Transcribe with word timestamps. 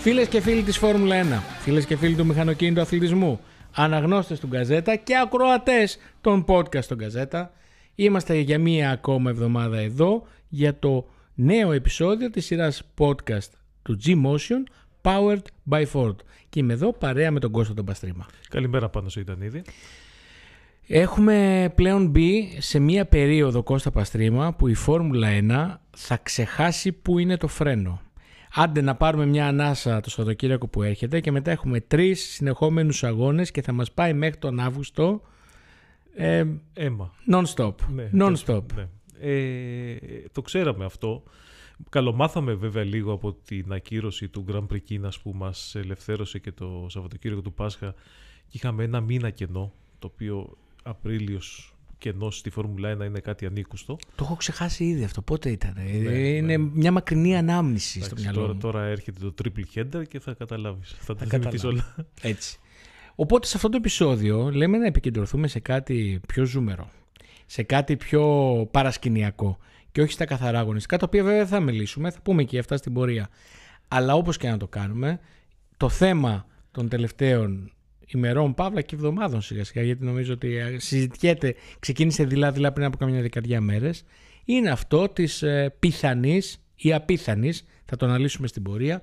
Φίλες 0.00 0.28
και 0.28 0.40
φίλοι 0.40 0.62
της 0.62 0.78
Φόρμουλα 0.78 1.42
1, 1.58 1.60
φίλες 1.60 1.84
και 1.86 1.96
φίλοι 1.96 2.14
του 2.14 2.26
μηχανοκίνητου 2.26 2.80
αθλητισμού, 2.80 3.40
αναγνώστες 3.72 4.40
του 4.40 4.46
Γκαζέτα 4.46 4.96
και 4.96 5.16
ακροατές 5.16 5.98
των 6.20 6.44
podcast 6.48 6.84
των 6.84 6.96
Γκαζέτα, 6.96 7.52
είμαστε 7.94 8.36
για 8.36 8.58
μία 8.58 8.90
ακόμα 8.90 9.30
εβδομάδα 9.30 9.78
εδώ 9.78 10.26
για 10.48 10.78
το 10.78 11.06
νέο 11.34 11.72
επεισόδιο 11.72 12.30
της 12.30 12.44
σειράς 12.44 12.82
podcast 12.98 13.50
του 13.82 13.98
G-Motion 14.04 14.72
Powered 15.02 15.42
by 15.70 15.84
Ford. 15.92 16.16
Και 16.48 16.60
είμαι 16.60 16.72
εδώ 16.72 16.92
παρέα 16.92 17.30
με 17.30 17.40
τον 17.40 17.50
Κώστα 17.50 17.74
τον 17.74 17.84
Παστρίμα. 17.84 18.26
Καλημέρα 18.48 18.88
πάνω 18.88 19.08
σου 19.08 19.20
Ιτανίδη. 19.20 19.62
Έχουμε 20.86 21.68
πλέον 21.74 22.06
μπει 22.06 22.56
σε 22.58 22.78
μία 22.78 23.06
περίοδο 23.06 23.62
Κώστα 23.62 23.90
Παστρίμα 23.90 24.52
που 24.54 24.68
η 24.68 24.74
Φόρμουλα 24.74 25.28
1 25.28 25.76
θα 25.96 26.16
ξεχάσει 26.22 26.92
που 26.92 27.18
είναι 27.18 27.36
το 27.36 27.48
φρένο. 27.48 28.00
Άντε 28.54 28.80
να 28.80 28.94
πάρουμε 28.94 29.26
μια 29.26 29.46
ανάσα 29.46 30.00
το 30.00 30.10
Σαββατοκύριακο 30.10 30.68
που 30.68 30.82
έρχεται 30.82 31.20
και 31.20 31.30
μετά 31.30 31.50
έχουμε 31.50 31.80
τρεις 31.80 32.20
συνεχόμενους 32.20 33.04
αγώνες 33.04 33.50
και 33.50 33.62
θα 33.62 33.72
μας 33.72 33.92
πάει 33.92 34.12
μέχρι 34.12 34.38
τον 34.38 34.60
Αύγουστο 34.60 35.22
ε, 36.14 36.44
Έμα. 36.72 37.12
non-stop. 37.32 37.74
Ναι, 37.94 38.10
non-stop. 38.18 38.62
Ναι. 38.74 38.88
Ε, 39.20 39.96
το 40.32 40.42
ξέραμε 40.42 40.84
αυτό. 40.84 41.22
Καλομάθαμε 41.88 42.54
βέβαια 42.54 42.84
λίγο 42.84 43.12
από 43.12 43.32
την 43.32 43.72
ακύρωση 43.72 44.28
του 44.28 44.44
Grand 44.48 44.66
Prix 44.72 44.82
Κίνας 44.82 45.20
που 45.20 45.32
μας 45.34 45.74
ελευθέρωσε 45.74 46.38
και 46.38 46.52
το 46.52 46.86
Σαββατοκύριακο 46.88 47.42
του 47.42 47.52
Πάσχα 47.52 47.94
και 48.46 48.56
είχαμε 48.56 48.84
ένα 48.84 49.00
μήνα 49.00 49.30
κενό 49.30 49.72
το 49.98 50.06
οποίο 50.12 50.56
Απρίλιος 50.82 51.74
κενό 52.00 52.30
στη 52.30 52.50
Φόρμουλα 52.50 52.96
1 52.96 53.04
είναι 53.04 53.20
κάτι 53.20 53.46
ανήκουστο. 53.46 53.96
Το 54.14 54.24
έχω 54.24 54.36
ξεχάσει 54.36 54.84
ήδη 54.84 55.04
αυτό. 55.04 55.22
Πότε 55.22 55.50
ήταν. 55.50 55.74
Ναι, 55.76 56.18
είναι 56.18 56.56
ναι. 56.56 56.70
μια 56.72 56.92
μακρινή 56.92 57.36
ανάμνηση 57.36 58.02
στο 58.02 58.04
Εντάξει, 58.04 58.22
μυαλό 58.22 58.40
τώρα, 58.40 58.52
μου. 58.52 58.60
τώρα 58.60 58.84
έρχεται 58.84 59.18
το 59.20 59.34
triple 59.42 59.78
header 59.78 60.02
και 60.08 60.20
θα 60.20 60.32
καταλάβεις. 60.32 60.96
Θα 60.98 61.14
τα 61.14 61.24
καταλάβω. 61.24 61.58
θυμηθείς 61.58 61.64
όλα. 61.64 62.06
Έτσι. 62.20 62.58
Οπότε 63.14 63.46
σε 63.46 63.56
αυτό 63.56 63.68
το 63.68 63.76
επεισόδιο 63.76 64.50
λέμε 64.50 64.78
να 64.78 64.86
επικεντρωθούμε 64.86 65.48
σε 65.48 65.60
κάτι 65.60 66.20
πιο 66.28 66.44
ζούμερο. 66.44 66.90
Σε 67.46 67.62
κάτι 67.62 67.96
πιο 67.96 68.24
παρασκηνιακό. 68.70 69.58
Και 69.92 70.02
όχι 70.02 70.12
στα 70.12 70.24
καθαρά 70.24 70.58
αγωνιστικά, 70.58 70.96
τα 70.96 71.04
οποία 71.06 71.24
βέβαια 71.24 71.46
θα 71.46 71.60
μιλήσουμε, 71.60 72.10
θα 72.10 72.20
πούμε 72.22 72.44
και 72.44 72.58
αυτά 72.58 72.76
στην 72.76 72.92
πορεία. 72.92 73.28
Αλλά 73.88 74.14
όπως 74.14 74.36
και 74.36 74.48
να 74.48 74.56
το 74.56 74.68
κάνουμε, 74.68 75.20
το 75.76 75.88
θέμα 75.88 76.46
των 76.70 76.88
τελευταίων 76.88 77.72
ημερών, 78.14 78.54
παύλα 78.54 78.80
και 78.80 78.94
εβδομάδων 78.94 79.40
σιγά 79.40 79.64
σιγά, 79.64 79.84
γιατί 79.84 80.04
νομίζω 80.04 80.32
ότι 80.32 80.56
ε, 80.56 80.78
συζητιέται, 80.78 81.54
ξεκίνησε 81.78 82.24
δειλά-δειλά 82.24 82.72
πριν 82.72 82.86
από 82.86 82.96
καμιά 82.96 83.20
δεκαετία 83.20 83.60
μέρες, 83.60 84.04
είναι 84.44 84.70
αυτό 84.70 85.08
της 85.08 85.42
ε, 85.42 85.74
πιθανής 85.78 86.64
ή 86.76 86.92
απίθανης, 86.92 87.66
θα 87.84 87.96
το 87.96 88.06
αναλύσουμε 88.06 88.46
στην 88.46 88.62
πορεία, 88.62 89.02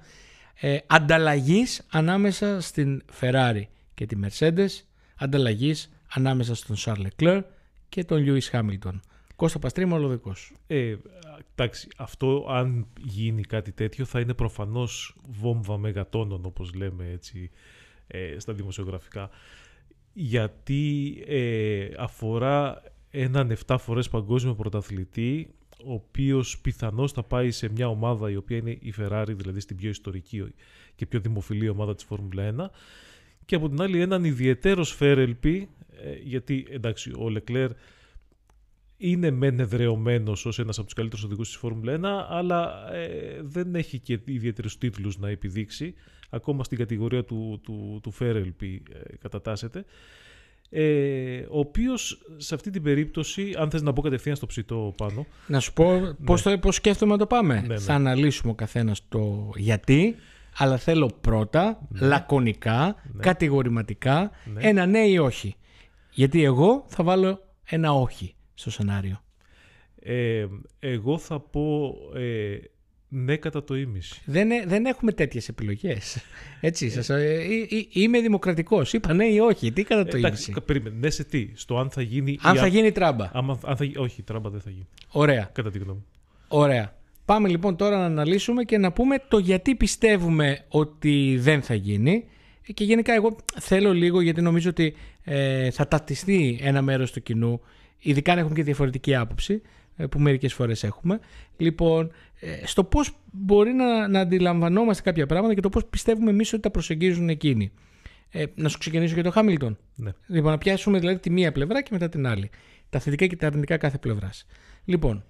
ε, 0.59 0.77
ανταλλαγής 0.87 1.85
ανάμεσα 1.89 2.61
στην 2.61 3.03
Ferrari 3.19 3.61
και 3.93 4.05
τη 4.05 4.15
Mercedes, 4.23 4.67
ανταλλαγής 5.15 5.89
ανάμεσα 6.13 6.55
στον 6.55 6.75
Charles 6.79 7.07
Leclerc 7.07 7.41
και 7.89 8.03
τον 8.03 8.25
Lewis 8.27 8.51
Hamilton. 8.51 8.99
Κώστα 9.35 9.59
Παστρίμα, 9.59 9.95
όλο 9.95 10.07
δικός 10.07 10.39
σου. 10.39 10.55
Ε, 10.67 10.95
εντάξει, 11.55 11.87
αυτό 11.97 12.45
αν 12.49 12.87
γίνει 13.03 13.41
κάτι 13.41 13.71
τέτοιο 13.71 14.05
θα 14.05 14.19
είναι 14.19 14.33
προφανώς 14.33 15.15
βόμβα 15.29 15.77
μεγατόνων 15.77 16.45
όπως 16.45 16.73
λέμε 16.73 17.09
έτσι 17.13 17.51
ε, 18.07 18.39
στα 18.39 18.53
δημοσιογραφικά 18.53 19.29
γιατί 20.13 21.15
ε, 21.27 21.89
αφορά 21.97 22.81
έναν 23.09 23.57
7 23.65 23.75
φορές 23.79 24.09
παγκόσμιο 24.09 24.55
πρωταθλητή 24.55 25.53
ο 25.85 25.93
οποίος 25.93 26.59
πιθανώς 26.59 27.11
θα 27.11 27.23
πάει 27.23 27.51
σε 27.51 27.69
μια 27.69 27.87
ομάδα 27.87 28.31
η 28.31 28.35
οποία 28.35 28.57
είναι 28.57 28.71
η 28.71 28.93
Ferrari 28.99 29.33
δηλαδή 29.35 29.59
στην 29.59 29.75
πιο 29.75 29.89
ιστορική 29.89 30.53
και 30.95 31.05
πιο 31.05 31.19
δημοφιλή 31.19 31.69
ομάδα 31.69 31.95
της 31.95 32.03
Φόρμουλα 32.03 32.55
1 32.57 32.65
και 33.45 33.55
από 33.55 33.69
την 33.69 33.81
άλλη 33.81 34.01
έναν 34.01 34.23
ιδιαίτερο 34.23 34.83
φέρελπι 34.83 35.69
ε, 36.03 36.13
γιατί 36.23 36.67
εντάξει 36.69 37.11
ο 37.11 37.33
Leclerc 37.35 37.69
είναι 38.97 39.31
μεν 39.31 39.59
εδρεωμένος 39.59 40.45
ως 40.45 40.59
ένας 40.59 40.77
από 40.77 40.85
τους 40.85 40.95
καλύτερους 40.95 41.25
οδηγούς 41.25 41.47
της 41.47 41.57
Φόρμουλα 41.57 41.95
1, 41.95 42.27
αλλά 42.29 42.93
ε, 42.93 43.41
δεν 43.43 43.75
έχει 43.75 43.99
και 43.99 44.19
ιδιαίτερους 44.25 44.77
τίτλους 44.77 45.17
να 45.17 45.29
επιδείξει. 45.29 45.93
Ακόμα 46.29 46.63
στην 46.63 46.77
κατηγορία 46.77 47.23
του, 47.23 47.61
του, 47.63 47.99
του 48.03 48.11
Φέρελπι 48.11 48.83
ε, 48.93 49.15
κατατάσσεται. 49.17 49.85
Ε, 50.69 51.39
ο 51.49 51.59
οποίος 51.59 52.25
σε 52.37 52.55
αυτή 52.55 52.69
την 52.69 52.83
περίπτωση, 52.83 53.53
αν 53.57 53.69
θες 53.69 53.81
να 53.81 53.93
πω 53.93 54.01
κατευθείαν 54.01 54.35
στο 54.35 54.45
ψητό 54.45 54.93
πάνω. 54.97 55.25
Να 55.47 55.59
σου 55.59 55.73
πω 55.73 56.15
πώς, 56.25 56.41
το, 56.41 56.57
πώς 56.57 56.75
σκέφτομαι 56.75 57.11
να 57.11 57.17
το 57.17 57.25
πάμε. 57.25 57.53
Ναι, 57.53 57.67
ναι. 57.67 57.77
Θα 57.77 57.93
αναλύσουμε 57.93 58.51
ο 58.51 58.55
καθένας 58.55 59.07
το 59.07 59.51
γιατί, 59.55 60.15
αλλά 60.57 60.77
θέλω 60.77 61.11
πρώτα, 61.21 61.87
λακωνικά, 61.99 62.95
κατηγορηματικά, 63.19 64.31
Ναι. 64.53 64.67
ένα 64.67 64.85
ναι 64.85 64.99
ή 64.99 65.17
όχι. 65.17 65.55
Γιατί 66.11 66.43
εγώ 66.43 66.85
θα 66.87 67.03
βάλω 67.03 67.41
ένα 67.63 67.93
όχι 67.93 68.35
στο 68.53 68.71
σενάριο. 68.71 69.21
Ε, 69.99 70.45
εγώ 70.79 71.17
θα 71.17 71.39
πω 71.39 71.95
ε, 72.15 72.57
ναι 73.09 73.35
κατά 73.35 73.63
το 73.63 73.75
ίμιση. 73.75 74.21
Δεν, 74.25 74.51
ε- 74.51 74.63
δεν 74.67 74.85
έχουμε 74.85 75.11
τέτοιες 75.11 75.47
επιλογές. 75.47 76.17
Έτσι, 76.61 76.89
σας, 76.89 77.09
ε, 77.09 77.13
ε, 77.15 77.75
ε, 77.75 77.85
είμαι 77.91 78.19
δημοκρατικός. 78.21 78.93
Είπα 78.93 79.13
ναι 79.13 79.25
ή 79.25 79.39
όχι. 79.39 79.71
Τι 79.71 79.83
κατά 79.83 80.03
το 80.05 80.17
Εντάξει, 80.17 80.27
ίμιση; 80.27 80.51
κα- 80.51 80.61
περίμενε. 80.61 80.95
Ναι 80.99 81.09
σε 81.09 81.23
τι. 81.23 81.49
Στο 81.53 81.77
αν 81.79 81.89
θα 81.89 82.01
γίνει. 82.01 82.37
Αν 82.41 82.55
ή 82.55 82.57
θα 82.57 82.67
γίνει 82.67 82.91
τράμπα. 82.91 83.29
άμα- 83.33 83.59
αν 83.65 83.75
θα, 83.77 83.83
γι- 83.83 83.97
όχι, 83.97 84.21
τράμπα 84.21 84.49
δεν 84.49 84.61
θα 84.61 84.69
γίνει. 84.69 84.87
Ωραία. 85.11 85.49
Κατά 85.53 85.71
τη 85.71 85.77
γνώμη 85.77 85.97
μου. 85.97 86.05
Ωραία. 86.47 86.95
Πάμε 87.25 87.47
λοιπόν 87.49 87.75
τώρα 87.75 87.97
να 87.97 88.05
αναλύσουμε 88.05 88.63
και 88.63 88.77
να 88.77 88.91
πούμε 88.91 89.17
το 89.27 89.37
γιατί 89.37 89.75
πιστεύουμε 89.75 90.65
ότι 90.67 91.37
δεν 91.39 91.61
θα 91.61 91.73
γίνει. 91.73 92.23
Και 92.73 92.83
γενικά 92.83 93.13
εγώ 93.13 93.35
θέλω 93.59 93.93
λίγο 93.93 94.21
γιατί 94.21 94.41
νομίζω 94.41 94.69
ότι 94.69 94.95
ε, 95.23 95.71
θα 95.71 95.87
ταυτιστεί 95.87 96.59
ένα 96.61 96.81
μέρος 96.81 97.11
του 97.11 97.21
κοινού, 97.21 97.61
ειδικά 97.99 98.31
αν 98.31 98.37
έχουμε 98.37 98.55
και 98.55 98.63
διαφορετική 98.63 99.15
άποψη, 99.15 99.53
ε, 99.53 99.59
που 100.09 100.19
μερικές 100.19 100.53
φορές 100.53 100.83
έχουμε. 100.83 101.19
Λοιπόν, 101.57 102.11
ε, 102.39 102.65
στο 102.65 102.83
πώς 102.83 103.17
μπορεί 103.31 103.73
να, 103.73 104.07
να 104.07 104.19
αντιλαμβανόμαστε 104.19 105.01
κάποια 105.01 105.25
πράγματα 105.25 105.53
και 105.53 105.61
το 105.61 105.69
πώς 105.69 105.85
πιστεύουμε 105.85 106.29
εμείς 106.29 106.53
ότι 106.53 106.61
τα 106.61 106.71
προσεγγίζουν 106.71 107.29
εκείνοι. 107.29 107.71
Ε, 108.29 108.43
να 108.55 108.69
σου 108.69 108.77
ξεκινήσω 108.77 109.13
για 109.13 109.23
το 109.23 109.31
Χάμιλτον. 109.31 109.77
Ναι. 109.95 110.11
Λοιπόν, 110.27 110.51
να 110.51 110.57
πιάσουμε 110.57 110.99
δηλαδή 110.99 111.19
τη 111.19 111.29
μία 111.29 111.51
πλευρά 111.51 111.81
και 111.81 111.89
μετά 111.91 112.09
την 112.09 112.27
άλλη. 112.27 112.49
Τα 112.89 112.99
θετικά 112.99 113.25
και 113.25 113.35
τα 113.35 113.47
αρνητικά 113.47 113.77
κάθε 113.77 113.97
πλευράς. 113.97 114.45
Λοιπόν, 114.85 115.23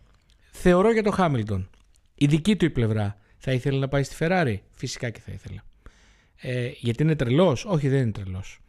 θεωρώ 0.52 0.92
για 0.92 1.04
το 1.04 1.12
Χάμιλτον. 1.12 1.70
Η 2.16 2.26
δική 2.26 2.56
του 2.56 2.66
η 2.66 2.70
πλευρά 2.70 3.18
θα 3.38 3.52
ήθελε 3.52 3.80
να 3.80 3.88
πάει 3.88 4.04
στη 4.04 4.16
Ferrari. 4.20 4.56
Φυσικά 4.72 5.10
και 5.10 5.20
θα 5.20 5.32
ήθελε. 5.32 5.62
Ε, 6.42 6.72
γιατί 6.76 7.04
είναι 7.04 7.16
τρελός; 7.16 7.66
Όχι, 7.66 7.88
δεν 7.88 8.02
είναι 8.02 8.12
τρελός. 8.12 8.60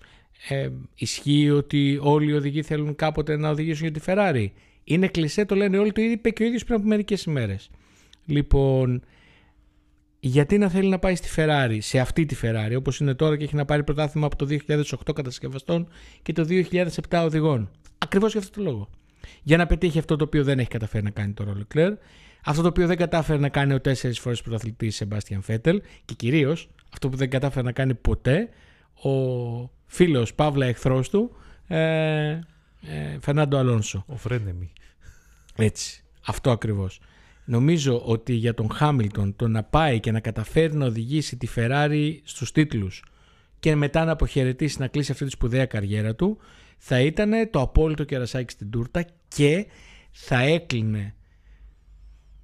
Ε, 0.49 0.69
ισχύει 0.95 1.51
ότι 1.51 1.99
όλοι 2.03 2.31
οι 2.31 2.35
οδηγοί 2.35 2.63
θέλουν 2.63 2.95
κάποτε 2.95 3.37
να 3.37 3.51
οδηγήσουν 3.51 3.89
για 3.89 4.01
τη 4.01 4.07
Ferrari. 4.07 4.47
Είναι 4.89 5.09
κλεισέ, 5.09 5.45
το 5.45 5.55
λένε 5.55 5.79
όλοι. 5.79 5.93
Το 5.93 6.01
είπε 6.01 6.31
και 6.31 6.43
ο 6.43 6.47
ίδιος 6.47 6.65
πριν 6.65 6.77
από 6.79 6.89
μερικές 6.89 7.23
ημέρες. 7.23 7.71
Λοιπόν, 8.25 9.03
γιατί 10.21 10.59
να 10.59 10.69
θέλει 10.69 10.89
να 10.89 10.99
πάει 10.99 11.15
στη 11.15 11.29
Ferrari, 11.37 11.79
σε 11.81 11.99
αυτή 11.99 12.27
τη 12.27 12.37
Ferrari, 12.43 12.75
όπως 12.77 13.01
είναι 13.01 13.15
τώρα 13.15 13.37
και 13.37 13.45
έχει 13.45 13.55
να 13.55 13.65
πάρει 13.65 13.85
πρωτάθλημα 13.85 14.27
από 14.27 14.37
το 14.37 14.47
2008 14.67 14.83
κατασκευαστών 15.15 15.89
και 16.23 16.33
το 16.33 16.47
2007 16.49 17.23
οδηγών. 17.25 17.71
Ακριβώς 17.99 18.33
για 18.33 18.41
αυτό 18.41 18.63
το 18.63 18.71
λόγο. 18.71 18.89
Για 19.43 19.57
να 19.57 19.67
πετύχει 19.67 19.99
αυτό 19.99 20.17
το 20.17 20.25
οποίο 20.25 20.45
δεν 20.45 20.59
έχει 20.59 20.69
καταφέρει 20.69 21.05
να 21.05 21.11
κάνει 21.11 21.33
τώρα 21.33 21.51
ο 21.51 21.55
Leclerc, 21.59 21.95
αυτό 22.45 22.63
το 22.63 22.69
οποίο 22.69 22.87
δεν 22.87 22.97
κατάφερε 22.97 23.39
να 23.39 23.49
κάνει 23.49 23.75
ο 23.75 23.81
τέσσερις 23.81 24.19
φορές 24.19 24.43
πρωταθλητής 24.43 24.97
Σεμπάστιαν 24.97 25.43
Φέτελ 25.43 25.83
και 26.05 26.15
κυρίως 26.15 26.71
αυτό 26.93 27.09
που 27.09 27.17
δεν 27.17 27.31
κατάφερε 27.31 27.65
να 27.65 27.73
κάνει 27.73 27.95
ποτέ 27.95 28.49
ο 29.03 29.11
φίλος 29.87 30.35
Παύλα 30.35 30.67
εχθρός 30.67 31.09
του 31.09 31.37
ε, 31.67 32.39
ε, 32.91 33.19
Φερνάντο 33.21 33.57
Αλόνσο. 33.57 34.05
Ο 34.07 34.17
Φρένεμι. 34.17 34.73
Έτσι. 35.57 36.03
Αυτό 36.27 36.51
ακριβώς. 36.51 37.01
Νομίζω 37.45 38.03
ότι 38.05 38.33
για 38.33 38.55
τον 38.55 38.71
Χάμιλτον 38.71 39.37
το 39.37 39.49
να 39.49 39.63
πάει 39.63 40.01
και 40.01 40.11
να 40.11 40.21
καταφέρει 40.21 40.75
να 40.75 40.87
οδηγήσει 40.87 41.37
τη 41.37 41.49
Ferrari 41.57 42.13
στους 42.25 42.53
τίτλους 42.53 43.03
και 43.59 43.75
μετά 43.75 44.05
να 44.05 44.13
αποχαιρετήσει 44.13 44.81
να 44.81 44.87
κλείσει 44.87 45.13
αυτή 45.13 45.25
τη 45.25 45.31
σπουδαία 45.31 45.67
καριέρα 45.67 46.15
του 46.15 46.39
θα 46.79 47.01
ήταν 47.01 47.51
το 47.51 47.61
απόλυτο 47.61 48.05
κερασάκι 48.05 48.53
στην 48.53 48.71
τούρτα 48.71 49.05
και 49.29 49.67
θα 50.11 50.41
έκλεινε 50.41 51.15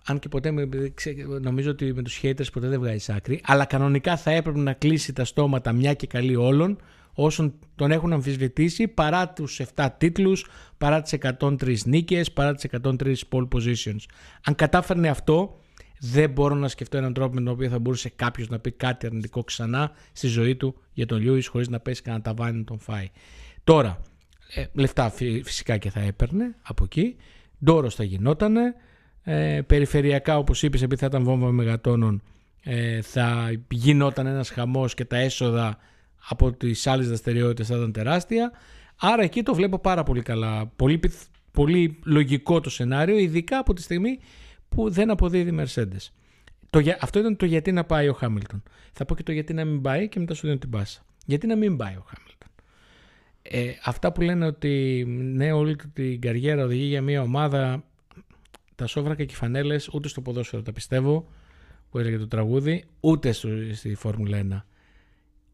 αν 0.05 0.19
και 0.19 0.29
ποτέ 0.29 0.51
με- 0.51 0.69
ξέ- 0.95 1.27
νομίζω 1.41 1.71
ότι 1.71 1.93
με 1.93 2.03
τους 2.03 2.21
haters 2.23 2.53
ποτέ 2.53 2.69
δεν 2.69 2.81
βγάζει 2.81 3.13
άκρη 3.13 3.41
αλλά 3.45 3.65
κανονικά 3.65 4.17
θα 4.17 4.31
έπρεπε 4.31 4.59
να 4.59 4.73
κλείσει 4.73 5.13
τα 5.13 5.25
στόματα 5.25 5.73
μια 5.73 5.95
και 5.95 6.07
καλή 6.07 6.37
όλων 6.37 6.79
όσων 7.15 7.55
τον 7.75 7.91
έχουν 7.91 8.13
αμφισβητήσει 8.13 8.89
παρά 8.89 9.29
τους 9.29 9.61
7 9.75 9.89
τίτλους, 9.99 10.47
παρά 10.79 11.03
τις 11.03 11.13
103 11.13 11.85
νίκες, 11.85 12.33
παρά 12.33 12.55
τις 12.55 12.65
103 12.65 13.25
pole 13.31 13.49
positions. 13.49 14.05
Αν 14.45 14.55
κατάφερνε 14.55 15.09
αυτό, 15.09 15.59
δεν 15.99 16.31
μπορώ 16.31 16.55
να 16.55 16.69
σκεφτώ 16.69 16.97
έναν 16.97 17.13
τρόπο 17.13 17.35
με 17.35 17.41
τον 17.41 17.53
οποίο 17.53 17.69
θα 17.69 17.79
μπορούσε 17.79 18.09
κάποιος 18.17 18.49
να 18.49 18.59
πει 18.59 18.71
κάτι 18.71 19.07
αρνητικό 19.07 19.45
ξανά 19.45 19.93
στη 20.13 20.27
ζωή 20.27 20.57
του 20.57 20.75
για 20.93 21.07
τον 21.07 21.19
Λιούις 21.21 21.47
χωρίς 21.47 21.69
να 21.69 21.81
πέσει 21.81 22.03
κανένα 22.03 22.23
ταβάνι 22.23 22.59
να 22.59 22.65
τον 22.65 22.79
φάει. 22.79 23.11
Τώρα, 23.65 24.01
ε, 24.55 24.65
λεφτά 24.73 25.11
φυ- 25.11 25.45
φυσικά 25.45 25.77
και 25.77 25.91
θα 25.91 26.01
έπαιρνε 26.01 26.55
από 26.63 26.85
εκεί. 26.85 27.17
Ντόρος 27.65 27.95
θα 27.95 28.05
γινότανε. 28.05 28.75
Ε, 29.23 29.61
περιφερειακά, 29.67 30.39
όπως 30.39 30.63
είπες, 30.63 30.83
επειδή 30.83 31.01
θα 31.01 31.07
ήταν 31.07 31.23
βόμβα 31.25 31.51
μεγατόνων, 31.51 32.23
ε, 32.63 33.01
θα 33.03 33.53
γινόταν 33.71 34.27
ένας 34.27 34.51
χαμός 34.51 34.95
και 34.95 35.05
τα 35.05 35.17
έσοδα 35.17 35.79
από 36.29 36.53
τις 36.53 36.87
άλλες 36.87 37.07
δραστηριότητες 37.07 37.67
θα 37.67 37.77
ήταν 37.77 37.93
τεράστια. 37.93 38.53
Άρα 38.97 39.23
εκεί 39.23 39.43
το 39.43 39.55
βλέπω 39.55 39.79
πάρα 39.79 40.03
πολύ 40.03 40.23
καλά. 40.23 40.67
Πολύ, 40.67 41.01
πολύ 41.51 41.99
λογικό 42.05 42.61
το 42.61 42.71
σενάριο, 42.71 43.19
ειδικά 43.19 43.59
από 43.59 43.73
τη 43.73 43.83
στιγμή 43.83 44.19
που 44.69 44.91
δεν 44.91 45.11
αποδίδει 45.11 45.57
Mercedes. 45.61 46.09
Το, 46.71 46.81
αυτό 47.01 47.19
ήταν 47.19 47.37
το 47.37 47.47
γιατί 47.47 47.73
να 47.73 47.85
πάει 47.85 48.09
ο 48.09 48.13
Χάμιλτον. 48.13 48.63
Θα 48.93 49.05
πω 49.05 49.15
και 49.15 49.23
το 49.23 49.33
γιατί 49.33 49.53
να 49.53 49.65
μην 49.65 49.81
πάει 49.81 50.09
και 50.09 50.19
μετά 50.19 50.35
σου 50.35 50.47
δίνω 50.47 50.59
την 50.59 50.71
πάσα. 50.71 51.05
Γιατί 51.27 51.47
να 51.47 51.57
μην 51.57 51.77
πάει 51.77 51.95
ο 51.95 52.05
Χάμιλτον. 52.07 52.49
Ε, 53.43 53.73
αυτά 53.85 54.13
που 54.13 54.21
λένε 54.21 54.47
ότι 54.47 55.05
ναι, 55.09 55.53
όλη 55.53 55.77
την 55.93 56.21
καριέρα 56.21 56.65
οδηγεί 56.65 56.85
για 56.85 57.03
μια 57.03 57.23
ομάδα, 57.23 57.85
τα 58.75 58.87
σόβρακα 58.87 59.25
και 59.25 59.33
οι 59.33 59.37
φανέλες, 59.37 59.89
ούτε 59.93 60.09
στο 60.09 60.21
ποδόσφαιρο 60.21 60.63
τα 60.63 60.73
πιστεύω, 60.73 61.29
που 61.91 61.99
έλεγε 61.99 62.19
το 62.19 62.29
τραγούδι, 62.29 62.85
ούτε 63.01 63.33
στη 63.73 63.95
Φόρμουλα 63.95 64.65
1. 64.67 64.74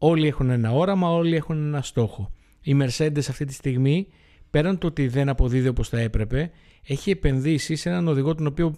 Όλοι 0.03 0.27
έχουν 0.27 0.49
ένα 0.49 0.71
όραμα, 0.71 1.09
όλοι 1.09 1.35
έχουν 1.35 1.57
ένα 1.57 1.81
στόχο. 1.81 2.31
Η 2.61 2.77
Mercedes 2.81 3.25
αυτή 3.29 3.45
τη 3.45 3.53
στιγμή, 3.53 4.07
πέραν 4.49 4.77
το 4.77 4.87
ότι 4.87 5.07
δεν 5.07 5.29
αποδίδει 5.29 5.67
όπως 5.67 5.89
θα 5.89 5.99
έπρεπε, 5.99 6.51
έχει 6.83 7.11
επενδύσει 7.11 7.75
σε 7.75 7.89
έναν 7.89 8.07
οδηγό 8.07 8.35
τον 8.35 8.47
οποίο 8.47 8.75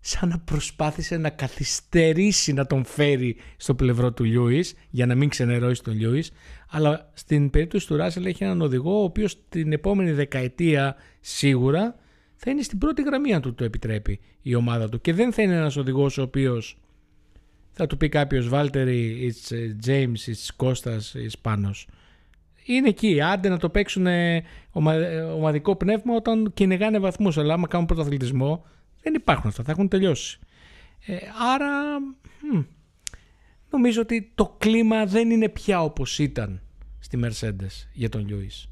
σαν 0.00 0.28
να 0.28 0.38
προσπάθησε 0.38 1.16
να 1.16 1.30
καθυστερήσει 1.30 2.52
να 2.52 2.66
τον 2.66 2.84
φέρει 2.84 3.36
στο 3.56 3.74
πλευρό 3.74 4.12
του 4.12 4.24
Λιούις 4.24 4.74
για 4.90 5.06
να 5.06 5.14
μην 5.14 5.28
ξενερώσει 5.28 5.82
τον 5.82 5.94
Λιούις 5.94 6.30
αλλά 6.68 7.10
στην 7.14 7.50
περίπτωση 7.50 7.86
του 7.86 7.96
Ράσελ 7.96 8.24
έχει 8.24 8.44
έναν 8.44 8.60
οδηγό 8.60 9.00
ο 9.00 9.02
οποίος 9.02 9.38
την 9.48 9.72
επόμενη 9.72 10.12
δεκαετία 10.12 10.96
σίγουρα 11.20 11.94
θα 12.36 12.50
είναι 12.50 12.62
στην 12.62 12.78
πρώτη 12.78 13.02
γραμμή 13.02 13.34
αν 13.34 13.40
του 13.40 13.54
το 13.54 13.64
επιτρέπει 13.64 14.20
η 14.42 14.54
ομάδα 14.54 14.88
του 14.88 15.00
και 15.00 15.12
δεν 15.12 15.32
θα 15.32 15.42
είναι 15.42 15.54
ένας 15.54 15.76
οδηγός 15.76 16.18
ο 16.18 16.22
οποίος 16.22 16.78
θα 17.78 17.86
του 17.86 17.96
πει 17.96 18.08
κάποιος 18.08 18.48
Βάλτερη, 18.48 19.32
it's 19.32 19.54
James, 19.86 20.32
it's 20.32 20.48
Κώστας, 20.56 21.14
it's 21.16 21.38
Πάνος. 21.42 21.88
Είναι 22.64 22.88
εκεί, 22.88 23.20
άντε 23.20 23.48
να 23.48 23.58
το 23.58 23.68
παίξουν 23.68 24.06
ομαδικό 25.34 25.76
πνεύμα 25.76 26.14
όταν 26.14 26.52
κυνηγάνε 26.54 26.98
βαθμούς 26.98 27.38
αλλά 27.38 27.54
άμα 27.54 27.66
κάνουν 27.66 27.86
πρωταθλητισμό 27.86 28.64
δεν 29.02 29.14
υπάρχουν 29.14 29.48
αυτά, 29.48 29.62
θα 29.62 29.70
έχουν 29.70 29.88
τελειώσει. 29.88 30.38
Ε, 31.06 31.16
άρα 31.54 31.72
νομίζω 33.70 34.00
ότι 34.00 34.32
το 34.34 34.54
κλίμα 34.58 35.06
δεν 35.06 35.30
είναι 35.30 35.48
πια 35.48 35.82
όπως 35.82 36.18
ήταν 36.18 36.60
στη 36.98 37.20
Mercedes 37.22 37.86
για 37.92 38.08
τον 38.08 38.26
Λιούις. 38.26 38.68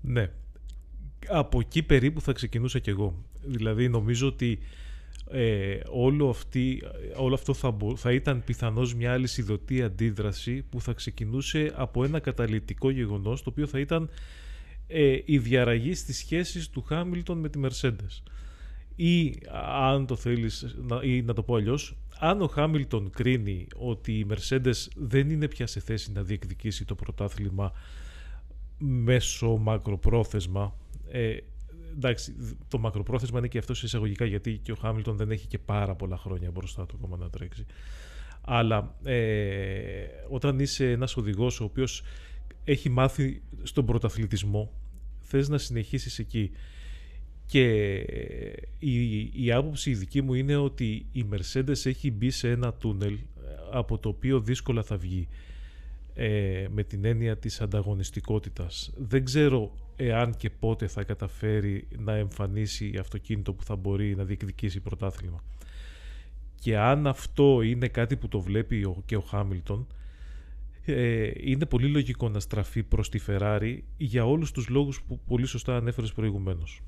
Ναι. 0.00 0.30
Από 1.28 1.60
εκεί 1.60 1.82
περίπου 1.82 2.20
θα 2.20 2.32
ξεκινούσα 2.32 2.78
κι 2.78 2.90
εγώ. 2.90 3.24
Δηλαδή 3.42 3.88
νομίζω 3.88 4.26
ότι 4.26 4.58
ε, 5.30 5.78
όλο, 5.90 6.28
αυτή, 6.28 6.82
όλο 7.16 7.34
αυτό 7.34 7.54
θα, 7.54 7.76
θα 7.96 8.12
ήταν 8.12 8.42
πιθανώς 8.44 8.94
μια 8.94 9.12
άλλη 9.12 9.26
συνδοτή 9.26 9.82
αντίδραση 9.82 10.62
που 10.62 10.80
θα 10.80 10.92
ξεκινούσε 10.92 11.72
από 11.74 12.04
ένα 12.04 12.18
καταλητικό 12.20 12.90
γεγονός 12.90 13.42
το 13.42 13.50
οποίο 13.50 13.66
θα 13.66 13.78
ήταν 13.78 14.10
ε, 14.86 15.18
η 15.24 15.38
διαραγή 15.38 15.94
στις 15.94 16.16
σχέσεις 16.16 16.70
του 16.70 16.82
Χάμιλτον 16.82 17.38
με 17.38 17.48
τη 17.48 17.60
Mercedes 17.62 18.22
ή 18.96 19.38
αν 19.80 20.06
το 20.06 20.16
θέλεις 20.16 20.76
ή 21.02 21.22
να 21.22 21.32
το 21.32 21.42
πω 21.42 21.54
αλλιώς, 21.54 21.96
αν 22.18 22.42
ο 22.42 22.46
Χάμιλτον 22.46 23.10
κρίνει 23.10 23.66
ότι 23.76 24.12
η 24.12 24.26
Mercedes 24.30 24.88
δεν 24.96 25.30
είναι 25.30 25.48
πια 25.48 25.66
σε 25.66 25.80
θέση 25.80 26.12
να 26.12 26.22
διεκδικήσει 26.22 26.84
το 26.84 26.94
πρωτάθλημα 26.94 27.72
μέσω 28.78 29.56
μακροπρόθεσμα 29.56 30.74
ε, 31.10 31.36
εντάξει, 31.96 32.36
το 32.68 32.78
μακροπρόθεσμα 32.78 33.38
είναι 33.38 33.48
και 33.48 33.58
αυτό 33.58 33.74
σε 33.74 33.86
εισαγωγικά 33.86 34.24
γιατί 34.24 34.58
και 34.62 34.72
ο 34.72 34.74
Χάμιλτον 34.74 35.16
δεν 35.16 35.30
έχει 35.30 35.46
και 35.46 35.58
πάρα 35.58 35.94
πολλά 35.94 36.16
χρόνια 36.16 36.50
μπροστά 36.50 36.86
του 36.86 36.98
ακόμα 36.98 37.16
να 37.16 37.30
τρέξει. 37.30 37.66
Αλλά 38.40 38.94
ε, 39.04 40.06
όταν 40.28 40.58
είσαι 40.58 40.90
ένας 40.90 41.16
οδηγός 41.16 41.60
ο 41.60 41.64
οποίος 41.64 42.02
έχει 42.64 42.88
μάθει 42.88 43.42
στον 43.62 43.86
πρωταθλητισμό 43.86 44.72
θες 45.20 45.48
να 45.48 45.58
συνεχίσεις 45.58 46.18
εκεί 46.18 46.50
και 47.46 47.94
η, 48.78 49.20
η 49.44 49.52
άποψη 49.52 49.90
η 49.90 49.94
δική 49.94 50.22
μου 50.22 50.34
είναι 50.34 50.56
ότι 50.56 51.06
η 51.12 51.26
Mercedes 51.32 51.86
έχει 51.86 52.10
μπει 52.10 52.30
σε 52.30 52.50
ένα 52.50 52.72
τούνελ 52.72 53.12
ε, 53.12 53.18
από 53.72 53.98
το 53.98 54.08
οποίο 54.08 54.40
δύσκολα 54.40 54.82
θα 54.82 54.96
βγει 54.96 55.28
ε, 56.14 56.66
με 56.70 56.82
την 56.82 57.04
έννοια 57.04 57.36
της 57.36 57.60
ανταγωνιστικότητας. 57.60 58.92
Δεν 58.96 59.24
ξέρω 59.24 59.72
εάν 59.96 60.36
και 60.36 60.50
πότε 60.50 60.86
θα 60.86 61.04
καταφέρει 61.04 61.88
να 61.98 62.12
εμφανίσει 62.12 62.96
αυτοκίνητο 63.00 63.52
που 63.52 63.64
θα 63.64 63.76
μπορεί 63.76 64.16
να 64.16 64.24
διεκδικήσει 64.24 64.80
πρωτάθλημα. 64.80 65.44
Και 66.60 66.78
αν 66.78 67.06
αυτό 67.06 67.62
είναι 67.62 67.88
κάτι 67.88 68.16
που 68.16 68.28
το 68.28 68.40
βλέπει 68.40 68.94
και 69.04 69.16
ο 69.16 69.20
Χάμιλτον, 69.20 69.86
ε, 70.84 71.30
είναι 71.34 71.66
πολύ 71.66 71.88
λογικό 71.88 72.28
να 72.28 72.40
στραφεί 72.40 72.82
προς 72.82 73.08
τη 73.08 73.20
Ferrari 73.26 73.78
για 73.96 74.26
όλους 74.26 74.52
τους 74.52 74.68
λόγους 74.68 75.02
που 75.02 75.20
πολύ 75.26 75.46
σωστά 75.46 75.76
ανέφερες 75.76 76.12
προηγουμένως. 76.12 76.82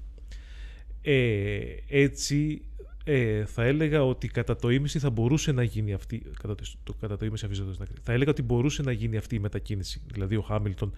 Ε, 1.02 1.60
έτσι 1.88 2.62
ε, 3.04 3.44
θα 3.44 3.64
έλεγα 3.64 4.04
ότι 4.04 4.28
κατά 4.28 4.56
το 4.56 4.68
ίμιση 4.68 4.98
θα 4.98 5.10
μπορούσε 5.10 5.52
να 5.52 5.62
γίνει 5.62 5.92
αυτή. 5.92 6.22
Κατά 6.42 6.54
το, 6.82 6.94
κατά 7.00 7.16
το 7.16 7.24
ίμιση 7.24 7.44
αφήσατε 7.44 7.84
Θα 8.02 8.12
έλεγα 8.12 8.30
ότι 8.30 8.42
μπορούσε 8.42 8.82
να 8.82 8.92
γίνει 8.92 9.16
αυτή 9.16 9.34
η 9.34 9.38
μετακίνηση. 9.38 10.02
Δηλαδή 10.12 10.36
ο 10.36 10.42
Χάμιλτον 10.42 10.92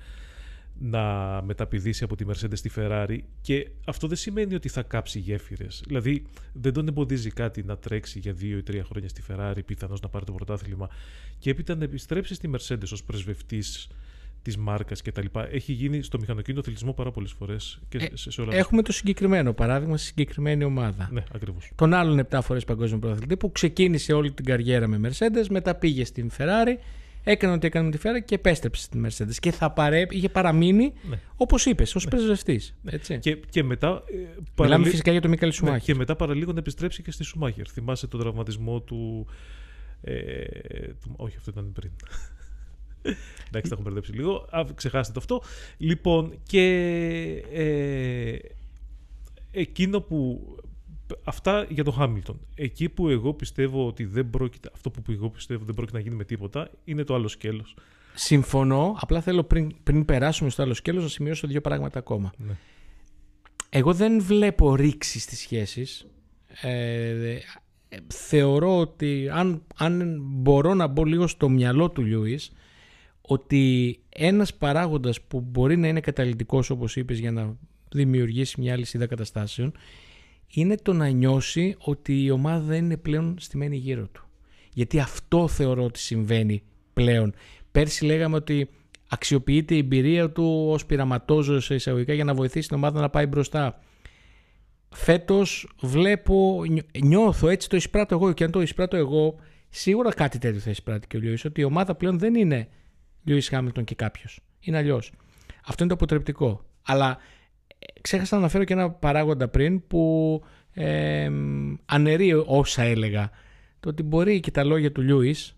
να 0.82 1.02
μεταπηδήσει 1.42 2.04
από 2.04 2.16
τη 2.16 2.24
Mercedes 2.28 2.56
στη 2.56 2.70
Ferrari 2.76 3.18
και 3.40 3.70
αυτό 3.84 4.06
δεν 4.06 4.16
σημαίνει 4.16 4.54
ότι 4.54 4.68
θα 4.68 4.82
κάψει 4.82 5.18
γέφυρες. 5.18 5.82
Δηλαδή 5.86 6.22
δεν 6.52 6.72
τον 6.72 6.88
εμποδίζει 6.88 7.30
κάτι 7.30 7.62
να 7.62 7.76
τρέξει 7.76 8.18
για 8.18 8.32
δύο 8.32 8.58
ή 8.58 8.62
τρία 8.62 8.84
χρόνια 8.84 9.08
στη 9.08 9.22
Ferrari, 9.28 9.64
πιθανώς 9.66 10.00
να 10.00 10.08
πάρει 10.08 10.24
το 10.24 10.32
πρωτάθλημα 10.32 10.88
και 11.38 11.50
έπειτα 11.50 11.74
να 11.74 11.84
επιστρέψει 11.84 12.34
στη 12.34 12.50
Mercedes 12.54 12.90
ως 12.92 13.04
πρεσβευτής 13.04 13.88
της 14.42 14.56
μάρκας 14.56 15.02
κτλ. 15.02 15.26
Έχει 15.50 15.72
γίνει 15.72 16.02
στο 16.02 16.18
μηχανοκίνητο 16.18 16.62
θελισμό 16.62 16.92
πάρα 16.92 17.10
πολλές 17.10 17.32
φορές. 17.32 17.80
Ε, 17.88 18.06
έχουμε 18.50 18.82
το 18.82 18.92
συγκεκριμένο 18.92 19.52
παράδειγμα 19.52 19.96
στη 19.96 20.06
συγκεκριμένη 20.06 20.64
ομάδα. 20.64 21.08
Ναι, 21.12 21.22
ακριβώς. 21.34 21.70
Τον 21.74 21.94
άλλον 21.94 22.26
7 22.30 22.38
φορές 22.42 22.64
παγκόσμιο 22.64 22.98
πρωταθλητή 22.98 23.36
που 23.36 23.52
ξεκίνησε 23.52 24.12
όλη 24.12 24.32
την 24.32 24.44
καριέρα 24.44 24.86
με 24.86 25.00
Mercedes, 25.08 25.46
μετά 25.50 25.74
πήγε 25.74 26.04
στην 26.04 26.30
Ferrari, 26.38 26.74
έκανε 27.24 27.52
ό,τι 27.52 27.66
έκανε 27.66 27.84
με 27.84 27.90
τη 27.90 27.98
Ferrari 28.02 28.24
και 28.24 28.34
επέστρεψε 28.34 28.82
στην 28.82 29.06
Mercedes. 29.06 29.34
Και 29.40 29.50
θα 29.50 29.70
παρέ... 29.70 30.06
είχε 30.10 30.28
παραμείνει, 30.28 30.92
ναι. 31.08 31.20
όπως 31.36 31.66
είπες, 31.66 31.94
ως 31.94 32.04
ναι. 32.04 32.10
πρεσβευτή. 32.10 32.60
Ναι. 32.82 33.16
Και, 33.16 33.36
και 33.50 33.62
μετά. 33.62 34.02
Ε, 34.06 34.14
παραλύ... 34.54 34.74
Μιλάμε 34.74 34.88
φυσικά 34.88 35.10
για 35.10 35.20
τον 35.20 35.30
Μίκαλ 35.30 35.52
Σουμάχερ. 35.52 35.78
Ναι, 35.78 35.84
και 35.84 35.94
μετά 35.94 36.16
παραλίγο 36.16 36.52
να 36.52 36.58
επιστρέψει 36.58 37.02
και 37.02 37.10
στη 37.10 37.24
Σουμάχερ. 37.24 37.64
Θυμάσαι 37.72 38.06
τον 38.06 38.20
τραυματισμό 38.20 38.80
του. 38.80 39.26
Ε, 40.00 40.44
του... 41.00 41.14
Όχι, 41.16 41.36
αυτό 41.36 41.50
ήταν 41.50 41.72
πριν. 41.72 41.90
Εντάξει, 43.48 43.70
τα 43.70 43.74
έχω 43.74 43.82
μπερδέψει 43.82 44.12
λίγο. 44.12 44.48
Α, 44.50 44.64
ξεχάστε 44.74 45.12
το 45.12 45.18
αυτό. 45.18 45.42
Λοιπόν, 45.76 46.38
και 46.42 46.66
ε, 47.52 48.36
εκείνο 49.50 50.00
που. 50.00 50.40
Αυτά 51.24 51.66
για 51.68 51.84
το 51.84 51.90
Χάμιλτον. 51.90 52.40
Εκεί 52.54 52.88
που 52.88 53.08
εγώ 53.08 53.34
πιστεύω 53.34 53.86
ότι 53.86 54.04
δεν 54.04 54.30
πρόκειται. 54.30 54.70
Αυτό 54.74 54.90
που 54.90 55.12
εγώ 55.12 55.30
πιστεύω 55.30 55.64
δεν 55.64 55.74
πρόκειται 55.74 55.96
να 55.96 56.02
γίνει 56.02 56.14
με 56.14 56.24
τίποτα 56.24 56.70
είναι 56.84 57.04
το 57.04 57.14
άλλο 57.14 57.28
σκέλος. 57.28 57.76
Συμφωνώ. 58.14 58.96
Απλά 59.00 59.20
θέλω 59.20 59.44
πριν, 59.44 59.74
πριν 59.82 60.04
περάσουμε 60.04 60.50
στο 60.50 60.62
άλλο 60.62 60.74
σκέλος 60.74 61.02
να 61.02 61.08
σημειώσω 61.08 61.46
δύο 61.46 61.60
πράγματα 61.60 61.98
ακόμα. 61.98 62.32
Ναι. 62.36 62.52
Εγώ 63.70 63.94
δεν 63.94 64.22
βλέπω 64.22 64.74
ρήξη 64.74 65.20
στις 65.20 65.38
σχέσεις. 65.38 66.06
Ε, 66.62 67.38
θεωρώ 68.06 68.78
ότι 68.78 69.28
αν, 69.32 69.62
αν 69.76 70.18
μπορώ 70.22 70.74
να 70.74 70.86
μπω 70.86 71.04
λίγο 71.04 71.26
στο 71.26 71.48
μυαλό 71.48 71.90
του 71.90 72.02
Λιούις 72.02 72.52
ότι 73.20 73.98
ένας 74.08 74.54
παράγοντας 74.54 75.20
που 75.20 75.40
μπορεί 75.40 75.76
να 75.76 75.88
είναι 75.88 76.00
καταλητικός 76.00 76.70
όπως 76.70 76.96
είπες 76.96 77.18
για 77.18 77.32
να 77.32 77.56
δημιουργήσει 77.92 78.60
μια 78.60 78.76
λυσίδα 78.76 79.06
καταστάσεων 79.06 79.72
είναι 80.50 80.76
το 80.76 80.92
να 80.92 81.08
νιώσει 81.08 81.76
ότι 81.78 82.22
η 82.22 82.30
ομάδα 82.30 82.60
δεν 82.60 82.84
είναι 82.84 82.96
πλέον 82.96 83.36
στημένη 83.38 83.76
γύρω 83.76 84.06
του. 84.06 84.24
Γιατί 84.72 84.98
αυτό 84.98 85.48
θεωρώ 85.48 85.84
ότι 85.84 85.98
συμβαίνει 85.98 86.62
πλέον. 86.92 87.34
Πέρσι 87.70 88.04
λέγαμε 88.04 88.36
ότι 88.36 88.68
αξιοποιείται 89.08 89.74
η 89.74 89.78
εμπειρία 89.78 90.30
του 90.30 90.66
ως 90.68 90.86
πειραματόζω 90.86 91.60
σε 91.60 91.74
εισαγωγικά 91.74 92.12
για 92.12 92.24
να 92.24 92.34
βοηθήσει 92.34 92.68
την 92.68 92.76
ομάδα 92.76 93.00
να 93.00 93.10
πάει 93.10 93.26
μπροστά. 93.26 93.78
Φέτος 94.88 95.68
βλέπω, 95.80 96.62
νιώθω 97.02 97.48
έτσι 97.48 97.68
το 97.68 97.76
εισπράττω 97.76 98.14
εγώ 98.14 98.32
και 98.32 98.44
αν 98.44 98.50
το 98.50 98.62
εισπράττω 98.62 98.96
εγώ 98.96 99.36
σίγουρα 99.68 100.12
κάτι 100.14 100.38
τέτοιο 100.38 100.60
θα 100.60 100.70
εισπράττει 100.70 101.06
και 101.06 101.16
ο 101.16 101.20
Λιώης 101.20 101.44
ότι 101.44 101.60
η 101.60 101.64
ομάδα 101.64 101.94
πλέον 101.94 102.18
δεν 102.18 102.34
είναι 102.34 102.68
Λιούις 103.24 103.48
Χάμιλτον 103.48 103.84
και 103.84 103.94
κάποιος. 103.94 104.40
Είναι 104.60 104.76
αλλιώς. 104.76 105.12
Αυτό 105.64 105.84
είναι 105.84 105.92
το 105.92 105.94
αποτρεπτικό. 105.94 106.64
Αλλά 106.82 107.10
ε, 107.10 107.18
ξέχασα 108.00 108.34
να 108.34 108.40
αναφέρω 108.40 108.64
και 108.64 108.72
ένα 108.72 108.90
παράγοντα 108.90 109.48
πριν 109.48 109.86
που 109.86 110.42
ε, 110.72 111.30
αναιρεί 111.86 112.32
όσα 112.46 112.82
έλεγα. 112.82 113.30
Το 113.80 113.88
ότι 113.88 114.02
μπορεί 114.02 114.40
και 114.40 114.50
τα 114.50 114.64
λόγια 114.64 114.92
του 114.92 115.00
Λιούις 115.00 115.56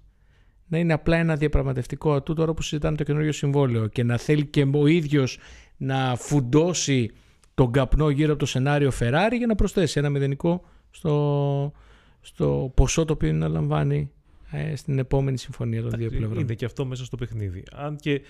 να 0.66 0.78
είναι 0.78 0.92
απλά 0.92 1.16
ένα 1.16 1.36
διαπραγματευτικό 1.36 2.12
ατού 2.14 2.34
τώρα 2.34 2.54
που 2.54 2.62
συζητάνε 2.62 2.96
το 2.96 3.04
καινούριο 3.04 3.32
συμβόλαιο 3.32 3.86
και 3.86 4.02
να 4.02 4.16
θέλει 4.16 4.46
και 4.46 4.66
ο 4.72 4.86
ίδιος 4.86 5.38
να 5.76 6.16
φουντώσει 6.16 7.10
τον 7.54 7.72
καπνό 7.72 8.10
γύρω 8.10 8.30
από 8.30 8.38
το 8.38 8.46
σενάριο 8.46 8.90
Ferrari 8.98 9.36
για 9.36 9.46
να 9.46 9.54
προσθέσει 9.54 9.98
ένα 9.98 10.10
μηδενικό 10.10 10.64
στο, 10.90 11.72
στο 12.20 12.72
ποσό 12.74 13.04
το 13.04 13.12
οποίο 13.12 13.30
αναλαμβάνει 13.30 14.10
ε, 14.50 14.76
στην 14.76 14.98
επόμενη 14.98 15.38
συμφωνία 15.38 15.82
των 15.82 15.90
δύο 15.90 16.10
πλευρών. 16.10 16.38
Είναι 16.38 16.54
και 16.54 16.64
αυτό 16.64 16.84
μέσα 16.84 17.04
στο 17.04 17.16
παιχνίδι. 17.16 17.62
Αν 17.72 17.96
και 17.96 18.20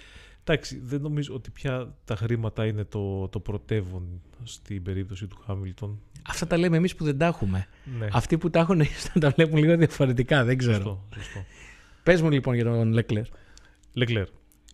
εντάξει, 0.44 0.80
δεν 0.84 1.00
νομίζω 1.00 1.34
ότι 1.34 1.50
πια 1.50 1.94
τα 2.04 2.16
χρήματα 2.16 2.66
είναι 2.66 2.84
το, 2.84 3.28
το 3.28 3.40
πρωτεύον 3.40 4.22
στην 4.42 4.82
περίπτωση 4.82 5.26
του 5.26 5.36
Χάμιλτον. 5.46 6.00
Αυτά 6.28 6.46
τα 6.46 6.56
λέμε 6.56 6.76
εμείς 6.76 6.94
που 6.94 7.04
δεν 7.04 7.18
τα 7.18 7.26
έχουμε. 7.26 7.66
Ναι. 7.98 8.08
Αυτοί 8.12 8.38
που 8.38 8.50
τα 8.50 8.58
έχουν 8.60 8.82
τα 9.20 9.30
βλέπουν 9.30 9.58
λίγο 9.58 9.76
διαφορετικά, 9.76 10.44
δεν 10.44 10.58
ξέρω. 10.58 10.74
Σωστό, 10.74 11.06
σωστό. 11.14 11.44
Πες 12.02 12.22
μου 12.22 12.30
λοιπόν 12.30 12.54
για 12.54 12.64
τον 12.64 12.92
Λεκλέρ. 12.92 13.24
Λεκλέρ. 13.92 14.26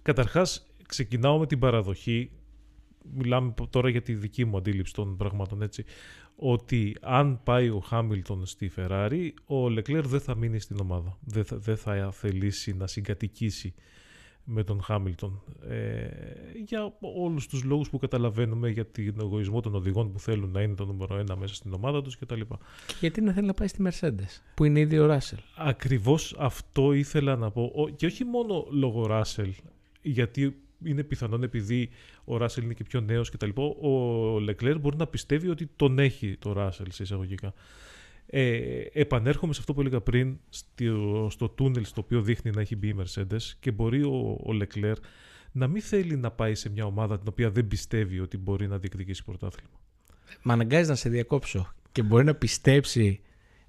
Καταρχάς, 0.02 0.66
ξεκινάω 0.86 1.38
με 1.38 1.46
την 1.46 1.58
παραδοχή. 1.58 2.30
Μιλάμε 3.14 3.54
τώρα 3.70 3.88
για 3.88 4.02
τη 4.02 4.14
δική 4.14 4.44
μου 4.44 4.56
αντίληψη 4.56 4.94
των 4.94 5.16
πραγμάτων 5.16 5.62
έτσι. 5.62 5.84
Ότι 6.36 6.96
αν 7.00 7.40
πάει 7.42 7.68
ο 7.68 7.78
Χάμιλτον 7.78 8.46
στη 8.46 8.72
Ferrari, 8.76 9.28
ο 9.46 9.68
Λεκλέρ 9.68 10.06
δεν 10.06 10.20
θα 10.20 10.34
μείνει 10.34 10.60
στην 10.60 10.76
ομάδα. 10.80 11.18
Δεν 11.20 11.44
θα, 11.44 11.56
δεν 11.56 11.76
θα 11.76 12.10
θελήσει 12.12 12.76
να 12.76 12.86
συγκατοικήσει 12.86 13.74
με 14.50 14.64
τον 14.64 14.82
Χάμιλτον. 14.82 15.42
Ε, 15.68 16.08
για 16.64 16.92
όλους 17.00 17.46
τους 17.46 17.62
λόγους 17.64 17.90
που 17.90 17.98
καταλαβαίνουμε 17.98 18.68
για 18.70 18.86
τον 18.92 19.20
εγωισμό 19.20 19.60
των 19.60 19.74
οδηγών 19.74 20.12
που 20.12 20.18
θέλουν 20.20 20.50
να 20.50 20.62
είναι 20.62 20.74
το 20.74 20.84
νούμερο 20.84 21.16
ένα 21.16 21.36
μέσα 21.36 21.54
στην 21.54 21.72
ομάδα 21.72 22.02
τους 22.02 22.18
κτλ. 22.18 22.40
Και 22.86 22.94
γιατί 23.00 23.20
να 23.20 23.32
θέλει 23.32 23.46
να 23.46 23.54
πάει 23.54 23.68
στη 23.68 23.82
Mercedes, 23.88 24.40
που 24.54 24.64
είναι 24.64 24.80
ήδη 24.80 24.98
ο 24.98 25.06
Ράσελ. 25.06 25.38
Ακριβώς 25.56 26.34
αυτό 26.38 26.92
ήθελα 26.92 27.36
να 27.36 27.50
πω. 27.50 27.72
Ο- 27.74 27.88
Και 27.88 28.06
όχι 28.06 28.24
μόνο 28.24 28.66
λόγω 28.70 29.06
Ράσελ, 29.06 29.52
γιατί 30.02 30.56
είναι 30.84 31.02
πιθανόν 31.02 31.42
επειδή 31.42 31.88
ο 32.24 32.36
Ράσελ 32.36 32.64
είναι 32.64 32.74
και 32.74 32.84
πιο 32.84 33.00
νέος 33.00 33.30
κτλ. 33.30 33.50
Ο 33.80 34.38
Λεκλέρ 34.38 34.78
μπορεί 34.78 34.96
να 34.96 35.06
πιστεύει 35.06 35.48
ότι 35.48 35.68
τον 35.76 35.98
έχει 35.98 36.36
το 36.38 36.52
Ράσελ 36.52 36.86
σε 36.90 37.02
εισαγωγικά. 37.02 37.52
Ε, 38.30 38.80
επανέρχομαι 38.92 39.52
σε 39.52 39.60
αυτό 39.60 39.74
που 39.74 39.80
έλεγα 39.80 40.00
πριν 40.00 40.38
στο, 40.48 41.28
στο 41.30 41.48
τούνελ 41.48 41.84
στο 41.84 42.00
οποίο 42.04 42.22
δείχνει 42.22 42.50
να 42.50 42.60
έχει 42.60 42.76
μπει 42.76 42.88
η 42.88 42.96
Mercedes 42.98 43.42
και 43.60 43.70
μπορεί 43.70 44.02
ο, 44.02 44.38
ο 44.46 44.50
Leclerc 44.62 44.96
να 45.52 45.66
μην 45.66 45.82
θέλει 45.82 46.16
να 46.16 46.30
πάει 46.30 46.54
σε 46.54 46.70
μια 46.70 46.84
ομάδα 46.84 47.18
την 47.18 47.28
οποία 47.28 47.50
δεν 47.50 47.68
πιστεύει 47.68 48.20
ότι 48.20 48.38
μπορεί 48.38 48.66
να 48.66 48.78
διεκδικήσει 48.78 49.24
πρωτάθλημα. 49.24 49.80
Μα 50.42 50.52
αναγκάζει 50.52 50.88
να 50.88 50.94
σε 50.94 51.08
διακόψω 51.08 51.72
και 51.92 52.02
μπορεί 52.02 52.24
να 52.24 52.34
πιστέψει 52.34 53.20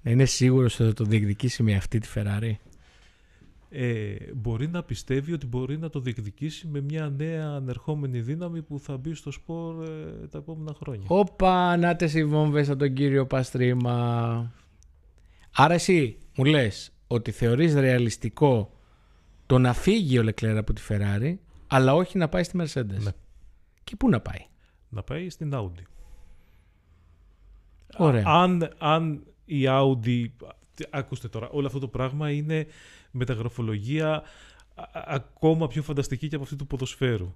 να 0.02 0.10
είναι 0.10 0.24
σίγουρος 0.24 0.80
ότι 0.80 0.88
θα 0.88 0.94
το 0.94 1.04
διεκδικήσει 1.04 1.62
με 1.62 1.74
αυτή 1.74 1.98
τη 1.98 2.08
Ferrari; 2.14 2.52
Ε, 3.72 4.14
μπορεί 4.34 4.68
να 4.68 4.82
πιστεύει 4.82 5.32
ότι 5.32 5.46
μπορεί 5.46 5.78
να 5.78 5.88
το 5.88 6.00
διεκδικήσει 6.00 6.66
με 6.66 6.80
μια 6.80 7.08
νέα 7.08 7.46
ανερχόμενη 7.46 8.20
δύναμη 8.20 8.62
που 8.62 8.78
θα 8.78 8.96
μπει 8.96 9.14
στο 9.14 9.30
σπορ 9.30 9.84
ε, 9.84 10.26
τα 10.26 10.38
επόμενα 10.38 10.74
χρόνια. 10.74 11.04
Όπα, 11.08 11.76
να 11.76 11.96
τε 11.96 12.10
οι 12.14 12.24
βόμβες 12.24 12.68
από 12.68 12.78
τον 12.78 12.94
κύριο 12.94 13.26
Παστρίμα. 13.26 14.52
Άρα 15.54 15.74
εσύ 15.74 16.18
μου 16.36 16.44
λες 16.44 16.92
ότι 17.06 17.30
θεωρείς 17.30 17.74
ρεαλιστικό 17.74 18.72
το 19.46 19.58
να 19.58 19.72
φύγει 19.72 20.18
ο 20.18 20.22
Λεκλέρ 20.22 20.56
από 20.56 20.72
τη 20.72 20.82
Ferrari, 20.88 21.34
αλλά 21.66 21.94
όχι 21.94 22.18
να 22.18 22.28
πάει 22.28 22.42
στη 22.42 22.58
Mercedes; 22.60 23.02
Ναι. 23.02 23.10
Και 23.84 23.96
πού 23.96 24.08
να 24.08 24.20
πάει; 24.20 24.46
Να 24.88 25.02
πάει 25.02 25.30
στην 25.30 25.52
Audi. 25.54 25.82
Ωραία. 27.96 28.22
Αν, 28.26 28.70
αν 28.78 29.22
η 29.44 29.62
Audi. 29.66 30.26
Ακούστε 30.90 31.28
τώρα, 31.28 31.48
όλο 31.48 31.66
αυτό 31.66 31.78
το 31.78 31.88
πράγμα 31.88 32.30
είναι 32.30 32.66
μεταγραφολογία 33.10 34.22
α- 34.74 34.82
α- 34.92 35.04
ακόμα 35.06 35.66
πιο 35.68 35.82
φανταστική 35.82 36.28
και 36.28 36.34
από 36.34 36.44
αυτή 36.44 36.56
του 36.56 36.66
ποδοσφαίρου. 36.66 37.34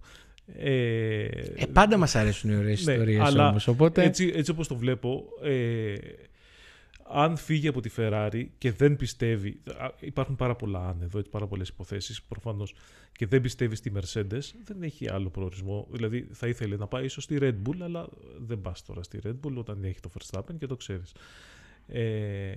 Ε, 0.58 1.24
Ε, 1.24 1.66
πάντα 1.72 1.96
μας 1.96 2.14
αρέσουν 2.14 2.50
οι 2.50 2.56
ωραίες 2.56 2.84
ναι, 2.84 2.92
ιστορίες 2.92 3.20
αλλά 3.20 3.48
όμως, 3.48 3.68
οπότε... 3.68 4.02
έτσι, 4.02 4.32
έτσι 4.34 4.50
όπως 4.50 4.68
το 4.68 4.76
βλέπω, 4.76 5.24
ε, 5.42 5.94
αν 7.08 7.36
φύγει 7.36 7.68
από 7.68 7.80
τη 7.80 7.90
Ferrari 7.96 8.44
και 8.58 8.72
δεν 8.72 8.96
πιστεύει, 8.96 9.60
α, 9.78 9.90
υπάρχουν 10.00 10.36
πάρα 10.36 10.54
πολλά 10.54 10.88
αν 10.88 11.00
εδώ, 11.02 11.18
έτσι, 11.18 11.30
πάρα 11.30 11.46
πολλές 11.46 11.68
υποθέσεις 11.68 12.22
προφανώς, 12.22 12.74
και 13.12 13.26
δεν 13.26 13.40
πιστεύει 13.40 13.76
στη 13.76 13.92
Mercedes, 13.96 14.40
δεν 14.64 14.82
έχει 14.82 15.10
άλλο 15.10 15.30
προορισμό. 15.30 15.86
Δηλαδή 15.90 16.28
θα 16.32 16.46
ήθελε 16.46 16.76
να 16.76 16.86
πάει 16.86 17.04
ίσως 17.04 17.24
στη 17.24 17.38
Red 17.40 17.54
Bull, 17.68 17.76
αλλά 17.80 18.08
δεν 18.38 18.60
πας 18.60 18.84
τώρα 18.84 19.02
στη 19.02 19.18
Red 19.24 19.36
Bull 19.46 19.54
όταν 19.54 19.84
έχει 19.84 20.00
το 20.00 20.10
Verstappen 20.18 20.58
και 20.58 20.66
το 20.66 20.76
ξέρεις. 20.76 21.12
Ε, 21.86 22.52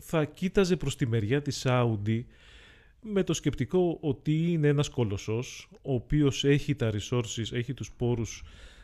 θα 0.00 0.24
κοίταζε 0.24 0.76
προς 0.76 0.96
τη 0.96 1.06
μεριά 1.06 1.42
της 1.42 1.64
Audi 1.68 2.24
με 3.00 3.22
το 3.22 3.32
σκεπτικό 3.32 3.98
ότι 4.00 4.52
είναι 4.52 4.68
ένας 4.68 4.88
κολοσσός 4.88 5.68
ο 5.82 5.94
οποίος 5.94 6.44
έχει 6.44 6.74
τα 6.74 6.92
resources, 6.92 7.52
έχει 7.52 7.74
τους 7.74 7.92
πόρους, 7.92 8.42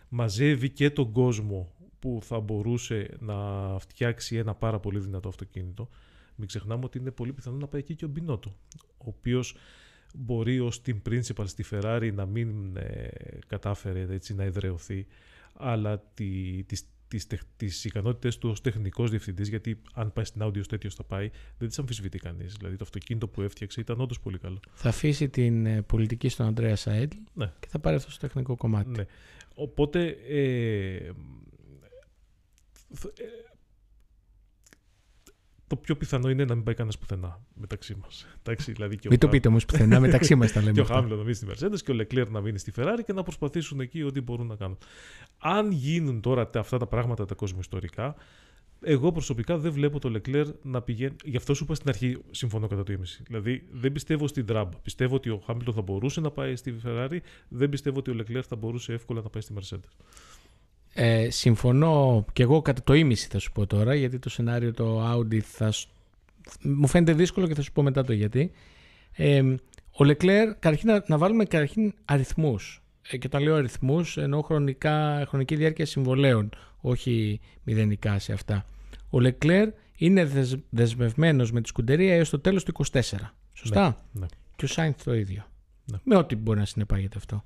μαζεύει 0.09 0.71
και 0.71 0.90
τον 0.90 1.12
κόσμο 1.12 1.73
που 1.99 2.19
θα 2.23 2.40
μπορούσε 2.40 3.16
να 3.19 3.37
φτιάξει 3.78 4.37
ένα 4.37 4.54
πάρα 4.54 4.78
πολύ 4.78 4.99
δυνατό 4.99 5.28
αυτοκίνητο. 5.28 5.88
Μην 6.35 6.47
ξεχνάμε 6.49 6.85
ότι 6.85 6.99
είναι 6.99 7.11
πολύ 7.11 7.33
πιθανό 7.33 7.57
να 7.57 7.66
πάει 7.66 7.81
εκεί 7.81 7.95
και 7.95 8.04
ο 8.04 8.09
Μπινότο, 8.09 8.57
ο 8.99 9.04
οποίος 9.09 9.57
μπορεί 10.14 10.61
ως 10.61 10.83
team 10.87 11.00
principal 11.09 11.45
στη 11.45 11.64
Ferrari 11.71 12.11
να 12.14 12.26
μην 12.26 12.76
ε, 12.76 13.09
κατάφερε 13.47 14.07
έτσι, 14.11 14.35
να 14.35 14.42
εδρεωθεί, 14.42 15.07
αλλά 15.54 15.99
τη, 16.14 16.62
τις, 16.66 16.87
τις, 17.12 17.26
τεχ- 17.26 17.47
τις 17.57 17.85
ικανότητες 17.85 18.38
του 18.38 18.49
ως 18.50 18.61
τεχνικός 18.61 19.11
διευθυντής, 19.11 19.49
γιατί 19.49 19.83
αν 19.95 20.12
πάει 20.12 20.25
στην 20.25 20.42
Audi 20.42 20.59
ως 20.59 20.69
τέτοιος 20.69 20.95
θα 20.95 21.04
πάει, 21.04 21.31
δεν 21.59 21.69
τις 21.69 21.78
αμφισβητεί 21.78 22.19
κανείς. 22.19 22.54
Δηλαδή 22.54 22.76
το 22.76 22.85
αυτοκίνητο 22.85 23.28
που 23.28 23.42
έφτιαξε 23.42 23.81
ήταν 23.81 24.00
όντως 24.00 24.21
πολύ 24.21 24.38
καλό. 24.38 24.61
Θα 24.75 24.88
αφήσει 24.88 25.28
την 25.28 25.66
ε, 25.66 25.83
πολιτική 25.83 26.28
στον 26.28 26.47
Αντρέα 26.47 26.76
Σαέντλ 26.76 27.16
Ναι. 27.33 27.52
και 27.61 27.66
θα 27.69 27.78
πάρει 27.78 27.97
αυτό 27.97 28.11
στο 28.11 28.21
τεχνικό 28.26 28.57
κομμάτι. 28.57 28.90
Ναι. 28.90 29.04
Οπότε 29.54 30.07
ε, 30.28 31.11
θ- 32.95 33.19
ε, 33.21 33.25
το 35.75 35.81
πιο 35.81 35.97
πιθανό 35.97 36.31
είναι 36.31 36.45
να 36.45 36.55
μην 36.55 36.64
πάει 36.64 36.75
κανένας 36.75 36.99
πουθενά 36.99 37.41
μεταξύ 37.55 37.95
μας. 38.02 38.26
Δηλαδή 38.67 38.97
και 38.97 39.07
ο 39.07 39.11
Μην 39.11 39.19
το 39.19 39.26
Χα- 39.26 39.33
πείτε 39.33 39.49
όμως 39.49 39.64
πουθενά, 39.64 40.00
μεταξύ 40.00 40.35
μας 40.35 40.52
τα 40.52 40.61
λέμε. 40.64 40.73
και 40.73 40.81
ο 40.81 40.83
αυτά. 40.83 40.95
Χάμιλτον 40.95 41.19
να 41.19 41.25
μείνει 41.25 41.37
στη 41.37 41.47
Mercedes 41.50 41.79
και 41.85 41.93
ο 41.93 41.97
Leclerc 42.00 42.29
να 42.31 42.41
μείνει 42.41 42.59
στη 42.59 42.73
Ferrari 42.76 43.00
και 43.07 43.12
να 43.12 43.23
προσπαθήσουν 43.23 43.81
εκεί 43.81 44.02
ό,τι 44.02 44.21
μπορούν 44.21 44.47
να 44.47 44.57
κάνουν. 44.57 44.79
Αν 45.38 45.71
γίνουν 45.71 46.21
τώρα 46.21 46.50
τα- 46.50 46.61
αυτά 46.61 46.76
τα 46.79 46.87
πράγματα 46.87 47.25
τα 47.25 47.35
κοσμοϊστορικά, 47.35 48.14
εγώ 48.85 49.12
προσωπικά 49.12 49.59
δεν 49.59 49.73
βλέπω 49.73 49.99
το 49.99 50.12
Leclerc 50.21 50.47
να 50.62 50.83
πηγαίνει. 50.83 51.14
Γι' 51.25 51.37
αυτό 51.37 51.55
σου 51.55 51.64
είπα 51.64 51.75
στην 51.75 51.88
αρχή, 51.88 52.19
συμφωνώ 52.31 52.67
κατά 52.67 52.83
το 52.83 52.93
ίμιση. 52.93 53.23
Δηλαδή 53.26 53.67
δεν 53.71 53.93
πιστεύω 53.93 54.26
στην 54.26 54.47
τράμπα. 54.47 54.79
Πιστεύω 54.79 55.14
ότι 55.14 55.31
ο 55.31 55.43
Χάμιλτον 55.47 55.75
θα 55.75 55.83
μπορούσε 55.83 56.21
να 56.21 56.31
πάει 56.31 56.57
στη 56.57 56.75
Ferrari, 56.85 57.19
δεν 57.49 57.69
πιστεύω 57.69 57.99
ότι 57.99 58.11
ο 58.11 58.14
Leclerc 58.19 58.43
θα 58.49 58.57
μπορούσε 58.57 58.93
εύκολα 58.93 59.21
να 59.23 59.29
πάει 59.29 59.43
στη 59.43 59.55
Mercedes. 59.61 60.05
Ε, 60.95 61.31
συμφωνώ 61.31 62.25
και 62.33 62.43
εγώ 62.43 62.63
κατά 62.63 62.83
το 62.83 62.95
ίμιση 62.95 63.29
θα 63.31 63.39
σου 63.39 63.53
πω 63.53 63.67
τώρα, 63.67 63.95
γιατί 63.95 64.19
το 64.19 64.29
σενάριο 64.31 64.73
το 64.73 65.13
Audi 65.13 65.39
θα, 65.39 65.71
σ- 65.73 65.89
μου 66.63 66.87
φαίνεται 66.87 67.13
δύσκολο 67.13 67.47
και 67.47 67.55
θα 67.55 67.63
σου 67.63 67.73
πω 67.73 67.83
μετά 67.83 68.05
το 68.05 68.13
γιατί. 68.13 68.51
Ε, 69.13 69.41
ο 69.95 70.05
Leclerc, 70.05 70.47
καταρχήν 70.59 70.89
να, 70.91 71.05
να 71.07 71.19
βάλουμε 71.19 71.45
καταρχήν 71.45 71.95
αριθμούς. 72.05 72.83
Ε, 73.11 73.17
και 73.17 73.27
όταν 73.27 73.43
λέω 73.43 73.55
αριθμούς 73.55 74.17
εννοώ 74.17 74.43
χρονικά, 74.43 75.25
χρονική 75.29 75.57
διάρκεια 75.57 75.87
συμβολέων, 75.87 76.51
όχι 76.81 77.41
μηδενικά 77.63 78.19
σε 78.19 78.33
αυτά. 78.33 78.65
Ο 79.11 79.19
Leclerc 79.21 79.69
είναι 79.97 80.25
δεσ, 80.25 80.57
δεσμευμένος 80.71 81.53
με 81.53 81.61
τη 81.61 81.69
σκουντερία 81.69 82.15
έως 82.15 82.31
το 82.31 82.39
τέλος 82.41 82.65
του 82.65 82.73
24. 82.93 83.01
Σωστά; 83.53 83.97
Ναι. 84.13 84.27
Και 84.57 84.65
ο 84.65 84.69
Σάινθ 84.69 85.05
το 85.05 85.15
ίδιο. 85.15 85.45
Ναι. 85.85 85.99
Με 86.05 86.17
ό,τι 86.17 86.37
μπορεί 86.37 86.59
να 86.59 86.65
συνεπάγεται 86.65 87.19
αυτό. 87.19 87.45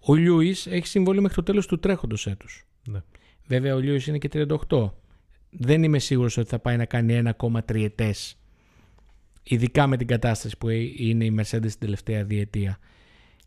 Ο 0.00 0.14
Λιούις 0.14 0.66
έχει 0.66 0.86
συμβόλαιο 0.86 1.22
μέχρι 1.22 1.36
το 1.36 1.42
τέλος 1.42 1.66
του 1.66 1.78
τρέχοντος 1.78 2.26
έτους. 2.26 2.66
Ναι. 2.86 2.98
Βέβαια 3.46 3.74
ο 3.74 3.78
Λιούις 3.78 4.06
είναι 4.06 4.18
και 4.18 4.28
38. 4.68 4.90
Δεν 5.50 5.82
είμαι 5.82 5.98
σίγουρος 5.98 6.36
ότι 6.36 6.48
θα 6.48 6.58
πάει 6.58 6.76
να 6.76 6.84
κάνει 6.84 7.14
ένα 7.14 7.30
ακόμα 7.30 7.62
τριετές. 7.64 8.36
Ειδικά 9.42 9.86
με 9.86 9.96
την 9.96 10.06
κατάσταση 10.06 10.56
που 10.58 10.68
είναι 10.68 11.24
η 11.24 11.34
Mercedes 11.38 11.60
την 11.60 11.78
τελευταία 11.78 12.24
διετία. 12.24 12.78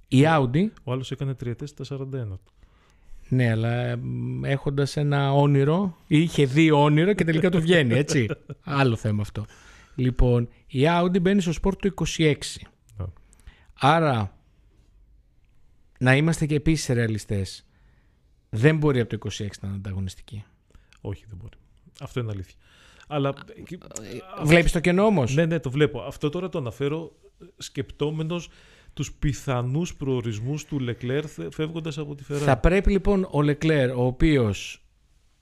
Η 0.07 0.21
Audi, 0.25 0.67
Ο 0.83 0.91
άλλος 0.91 1.11
έκανε 1.11 1.33
τριετές 1.33 1.69
στα 1.69 1.83
41 1.83 1.97
του. 2.11 2.53
ναι, 3.29 3.49
αλλά 3.51 3.97
μ, 3.97 4.45
έχοντας 4.45 4.97
ένα 4.97 5.33
όνειρο, 5.33 5.97
ή 6.07 6.21
είχε 6.21 6.45
δει 6.45 6.71
όνειρο 6.71 7.13
και 7.13 7.23
τελικά 7.23 7.49
το 7.49 7.61
βγαίνει, 7.61 7.93
έτσι. 7.93 8.27
Άλλο 8.63 8.95
θέμα 8.95 9.21
αυτό. 9.21 9.45
Λοιπόν, 9.95 10.47
η 10.67 10.79
Audi 10.87 11.21
μπαίνει 11.21 11.41
στο 11.41 11.51
σπορ 11.51 11.75
του 11.75 11.93
26. 12.17 12.33
Ναι. 12.97 13.05
Άρα, 13.79 14.37
να 15.99 16.15
είμαστε 16.15 16.45
και 16.45 16.55
επίσης 16.55 16.87
ρεαλιστές. 16.95 17.63
Δεν 18.49 18.77
μπορεί 18.77 18.99
από 18.99 19.17
το 19.17 19.29
26 19.31 19.47
να 19.61 19.67
είναι 19.67 19.77
ανταγωνιστική. 19.77 20.43
Όχι, 21.01 21.25
δεν 21.27 21.37
μπορεί. 21.41 21.57
Αυτό 22.01 22.19
είναι 22.19 22.31
αλήθεια. 22.31 22.55
Αλλά. 23.07 23.33
Βλέπεις 24.43 24.71
το 24.71 24.79
κενό 24.79 25.05
όμως; 25.05 25.35
Ναι, 25.35 25.45
ναι, 25.45 25.59
το 25.59 25.71
βλέπω. 25.71 26.01
Αυτό 26.01 26.29
τώρα 26.29 26.49
το 26.49 26.57
αναφέρω 26.57 27.11
σκεπτόμενος 27.57 28.49
τους 28.93 29.13
πιθανούς 29.13 29.95
προορισμούς 29.95 30.65
του 30.65 30.85
Leclerc 30.87 31.23
φεύγοντας 31.51 31.97
από 31.97 32.15
τη 32.15 32.23
Ferrari. 32.29 32.37
Θα 32.37 32.57
πρέπει 32.57 32.91
λοιπόν 32.91 33.27
ο 33.31 33.41
Λεκλέρ, 33.41 33.91
ο 33.91 34.05
οποίος 34.05 34.83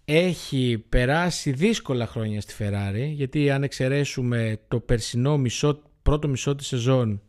έχει 0.06 0.86
περάσει 0.90 1.52
δύσκολα 1.52 2.08
χρόνια 2.08 2.42
στη 2.42 2.54
Ferrari, 2.60 3.12
γιατί 3.12 3.50
αν 3.50 3.64
εξαιρέσουμε 3.64 4.60
το 4.68 4.80
περσινό 4.80 5.38
μισό, 5.38 5.82
πρώτο 6.02 6.28
μισό 6.28 6.56
της 6.56 6.68
σεζόν, 6.68 7.22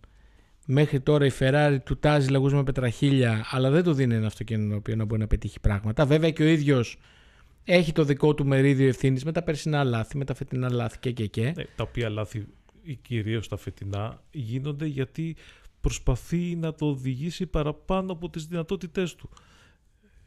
μέχρι 0.71 1.01
τώρα 1.01 1.27
η 1.27 1.31
Ferrari 1.39 1.77
του 1.85 1.99
τάζει 1.99 2.29
λαγούς 2.29 2.53
με 2.53 2.63
πετραχίλια, 2.63 3.47
αλλά 3.51 3.71
δεν 3.71 3.83
του 3.83 3.93
δίνει 3.93 4.15
ένα 4.15 4.27
αυτοκίνητο 4.27 4.71
το 4.71 4.77
οποίο 4.77 4.97
να 4.97 5.05
μπορεί 5.05 5.21
να 5.21 5.27
πετύχει 5.27 5.61
πράγματα. 5.61 6.07
Βέβαια 6.07 6.31
και 6.31 6.43
ο 6.43 6.47
ίδιος 6.47 6.99
Έχει 7.65 7.93
το 7.93 8.05
δικό 8.05 8.35
του 8.35 8.47
μερίδιο 8.47 8.89
ευθύνης 8.89 9.25
με 9.25 9.33
τα 9.33 9.43
περσινά 9.43 9.85
λάθη, 9.85 10.17
με 10.17 10.25
τα 10.25 10.35
φετινά 10.35 10.73
λάθη 10.73 10.99
και 10.99 11.13
και 11.13 11.27
και. 11.27 11.53
Ναι, 11.57 11.65
τα 11.77 11.83
οποία 11.83 12.09
λάθη, 12.09 12.47
κυρίως 13.03 13.49
τα 13.49 13.57
φετινά, 13.57 14.23
γίνονται 14.31 14.87
γιατί 14.87 15.37
προσπαθεί 15.81 16.57
να 16.57 16.75
το 16.75 16.87
οδηγήσει 16.87 17.47
παραπάνω 17.47 18.13
από 18.13 18.31
τις 18.31 18.47
δυνατότητές 18.47 19.15
του. 19.15 19.31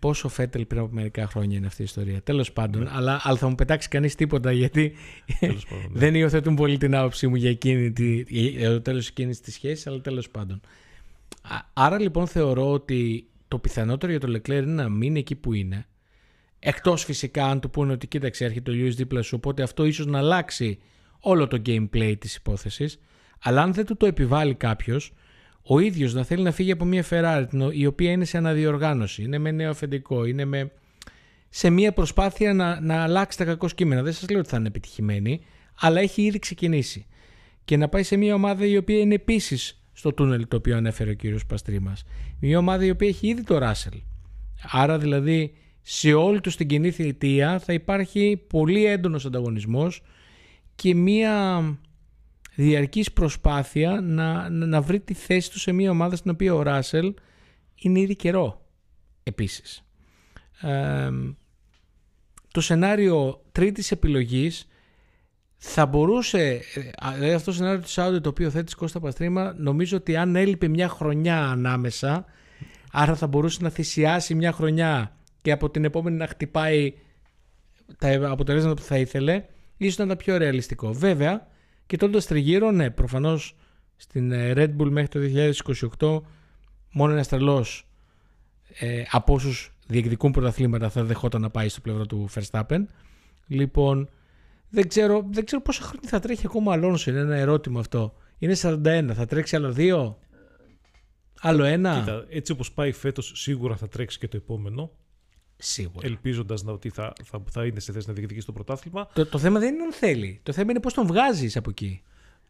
Πόσο 0.02 0.30
Φέτελ 0.30 0.66
πριν 0.66 0.82
από 0.82 0.90
μερικά 0.94 1.28
χρόνια 1.28 1.58
είναι 1.58 1.68
αυτή 1.68 1.82
η 1.82 1.86
ιστορία. 1.86 2.22
Τέλος 2.22 2.52
πάντων, 2.52 2.84
ναι. 2.84 2.90
αλλά, 2.94 3.20
αλλά 3.24 3.38
θα 3.38 3.50
μου 3.50 3.56
πετάξει 3.56 3.88
κανείς 3.88 4.16
τίποτα 4.16 4.52
γιατί 4.52 4.94
πάντων, 5.40 5.56
ναι. 5.70 6.00
δεν 6.00 6.16
υιοθετούν 6.16 6.56
πολύ 6.56 6.78
την 6.78 6.96
άποψή 6.96 7.28
μου 7.28 7.36
για, 7.36 7.50
εκείνη, 7.50 7.94
για 8.28 8.70
το 8.70 8.82
τέλος 8.82 9.08
εκείνης 9.08 9.40
της 9.40 9.54
σχέσης, 9.54 9.88
αλλά 9.88 10.02
τέλος 10.02 10.30
πάντων. 10.30 10.62
Άρα 11.74 12.00
λοιπόν 12.00 12.28
θεωρώ 12.28 12.72
ότι 12.72 13.28
το 13.48 13.60
πιθανότερο 13.60 14.12
για 14.12 14.20
το 14.20 14.32
Leclerc 14.36 14.50
είναι 14.50 14.84
να 14.84 14.90
μείνει 14.90 15.20
εκεί 15.20 15.36
που 15.36 15.54
είναι. 15.54 15.86
Εκτός 16.60 17.04
φυσικά 17.04 17.46
αν 17.46 17.60
του 17.60 17.70
πούνε 17.70 17.92
ότι 17.92 18.08
κοίταξε 18.08 18.46
έρχεται 18.46 18.72
το 18.72 18.78
Lewis 18.78 18.96
δίπλα 18.96 19.22
σου, 19.22 19.36
οπότε 19.36 19.64
αυτό 19.64 19.86
ίσως 19.86 20.06
να 20.06 20.18
αλλάξει 20.18 20.80
όλο 21.20 21.48
το 21.48 21.62
gameplay 21.66 22.14
της 22.20 22.36
υπόθεσης. 22.36 23.00
Αλλά 23.40 23.62
αν 23.62 23.74
δεν 23.74 23.86
του 23.86 23.98
το 23.98 24.06
επιβάλλει 24.06 24.56
κάποιος, 24.56 25.14
ο 25.64 25.80
ίδιος 25.80 26.14
να 26.14 26.24
θέλει 26.24 26.44
να 26.44 26.52
φύγει 26.52 26.72
από 26.72 26.86
μια 26.86 27.06
Ferrari 27.10 27.72
η 27.72 27.86
οποία 27.86 28.12
είναι 28.12 28.26
σε 28.26 28.38
αναδιοργάνωση, 28.38 29.24
είναι 29.24 29.38
με 29.38 29.52
νέο 29.52 29.70
αφεντικό, 29.70 30.26
είναι 30.26 30.46
με... 30.46 30.72
σε 31.50 31.70
μια 31.70 31.94
προσπάθεια 31.94 32.54
να, 32.54 32.82
να 32.82 33.04
αλλάξει 33.04 33.38
τα 33.38 33.46
κακό 33.46 33.68
κείμενα. 33.68 34.02
Δεν 34.02 34.14
σας 34.14 34.30
λέω 34.30 34.40
ότι 34.40 34.50
θα 34.50 34.58
είναι 34.58 34.68
επιτυχημένη, 34.68 35.42
αλλά 35.80 36.00
έχει 36.00 36.22
ήδη 36.22 36.40
ξεκινήσει. 36.40 37.06
Και 37.66 37.78
να 37.78 37.90
πάει 37.90 38.04
σε 38.04 38.16
μια 38.16 38.34
ομάδα 38.34 38.66
η 38.66 38.78
οποία 38.78 39.00
είναι 39.00 39.14
επίσης 39.14 39.82
στο 39.94 40.14
τούνελ 40.14 40.48
το 40.48 40.56
οποίο 40.56 40.78
ανέφερε 40.78 41.10
ο 41.10 41.14
κύριος 41.14 41.46
Παστρή 41.46 41.80
μα. 41.80 41.94
Μια 42.40 42.58
ομάδα 42.58 42.86
η 42.86 42.90
οποία 42.90 43.08
έχει 43.08 43.28
ήδη 43.28 43.44
το 43.44 43.58
Ράσελ. 43.58 44.02
Άρα 44.72 44.98
δηλαδή 44.98 45.54
σε 45.82 46.14
όλη 46.14 46.42
του 46.42 46.50
την 46.50 46.68
κοινή 46.68 46.92
θητεία 46.92 47.60
θα 47.60 47.74
υπάρχει 47.74 48.44
πολύ 48.48 48.86
έντονος 48.86 49.26
ανταγωνισμός 49.26 50.02
και 50.76 50.96
μια 50.96 51.64
διαρκής 52.62 53.12
προσπάθεια 53.12 54.02
να, 54.02 54.50
να, 54.50 54.82
βρει 54.82 55.00
τη 55.00 55.14
θέση 55.14 55.52
του 55.52 55.60
σε 55.60 55.72
μια 55.72 55.92
ομάδα 55.92 56.16
στην 56.16 56.32
οποία 56.32 56.54
ο 56.54 56.62
Ράσελ 56.62 57.14
είναι 57.76 58.00
ήδη 58.00 58.16
καιρό 58.16 58.66
επίσης. 59.24 59.84
το 62.52 62.62
σενάριο 62.62 63.42
τρίτης 63.52 63.92
επιλογής 63.92 64.68
θα 65.58 65.86
μπορούσε, 65.86 66.62
δηλαδή 67.14 67.34
αυτό 67.34 67.52
το 67.52 67.58
σενάριο 67.58 67.82
του 67.82 67.90
Σάουντε 67.90 68.20
το 68.20 68.30
οποίο 68.30 68.50
θέτει 68.50 68.76
Κώστα 68.76 69.00
Παστρίμα, 69.00 69.54
νομίζω 69.58 69.98
ότι 69.98 70.16
αν 70.16 70.36
έλειπε 70.36 70.68
μια 70.68 70.90
χρονιά 70.90 71.46
ανάμεσα, 71.46 72.26
άρα 72.92 73.16
θα 73.16 73.28
μπορούσε 73.28 73.60
να 73.62 73.70
θυσιάσει 73.70 74.36
μια 74.36 74.52
χρονιά 74.52 75.18
και 75.42 75.52
από 75.52 75.70
την 75.70 75.84
επόμενη 75.84 76.18
να 76.18 76.28
χτυπάει 76.28 76.94
τα 77.98 78.30
αποτελέσματα 78.30 78.76
που 78.76 78.88
θα 78.88 78.98
ήθελε, 78.98 79.44
ίσως 79.78 79.98
να 79.98 80.04
ήταν 80.04 80.18
πιο 80.18 80.38
ρεαλιστικό. 80.38 80.94
Βέβαια, 80.94 81.48
κοιτώντας 81.92 82.26
τριγύρω, 82.26 82.72
ναι, 82.72 82.90
προφανώς 82.90 83.56
στην 83.96 84.32
ε, 84.32 84.54
Red 84.56 84.76
Bull 84.78 84.90
μέχρι 84.90 85.08
το 85.08 85.20
2028 86.00 86.22
μόνο 86.92 87.14
ένας 87.14 87.28
τρελός 87.28 87.88
ε, 88.80 89.04
από 89.10 89.34
όσους 89.34 89.72
διεκδικούν 89.88 90.32
πρωταθλήματα 90.32 90.90
θα 90.90 91.04
δεχόταν 91.04 91.42
να 91.42 91.50
πάει 91.50 91.70
στο 91.70 91.82
πλευρό 91.82 92.06
του 92.06 92.30
Verstappen. 92.34 92.84
Λοιπόν, 93.48 94.10
δεν 94.70 94.88
ξέρω, 94.88 95.28
δεν 95.32 95.46
ξέρω 95.46 95.62
πόσα 95.62 95.84
χρόνια 95.84 96.10
θα 96.10 96.20
τρέχει 96.20 96.46
ακόμα 96.46 96.74
Αλόνσο. 96.74 97.12
Είναι 97.12 97.20
ένα 97.20 97.36
ερώτημα 97.36 97.80
αυτό. 97.80 98.14
Είναι 98.38 98.56
41, 98.62 99.10
θα 99.14 99.26
τρέξει 99.26 99.56
άλλο 99.56 99.72
δύο; 99.72 100.20
Άλλο 101.40 101.64
ένα; 101.64 102.00
Κοίτα, 102.00 102.26
έτσι 102.30 102.52
όπως 102.52 102.72
πάει 102.72 102.92
φέτος 102.92 103.32
σίγουρα 103.36 103.76
θα 103.76 103.88
τρέξει 103.88 104.20
και 104.20 104.28
το 104.28 104.38
επόμενο. 104.38 104.92
Σίγουρα. 105.64 106.08
Ελπίζοντας 106.08 106.64
ότι 106.66 106.90
θα, 106.90 107.14
θα, 107.24 107.44
θα 107.50 107.66
είναι 107.66 107.80
σε 107.80 107.92
θέση 107.92 108.08
να 108.08 108.14
διεκδικήσει 108.14 108.46
το 108.46 108.52
πρωτάθλημα. 108.52 109.08
Το, 109.14 109.26
το 109.26 109.38
θέμα 109.38 109.60
δεν 109.60 109.74
είναι 109.74 109.84
αν 109.84 109.94
θέλει. 109.94 110.40
Το 110.44 110.52
θέμα 110.52 110.72
είναι 110.72 110.80
πώς 110.80 110.94
τον 110.94 111.08
βγάζεις 111.08 111.58
από 111.58 111.70
εκεί. 111.70 112.02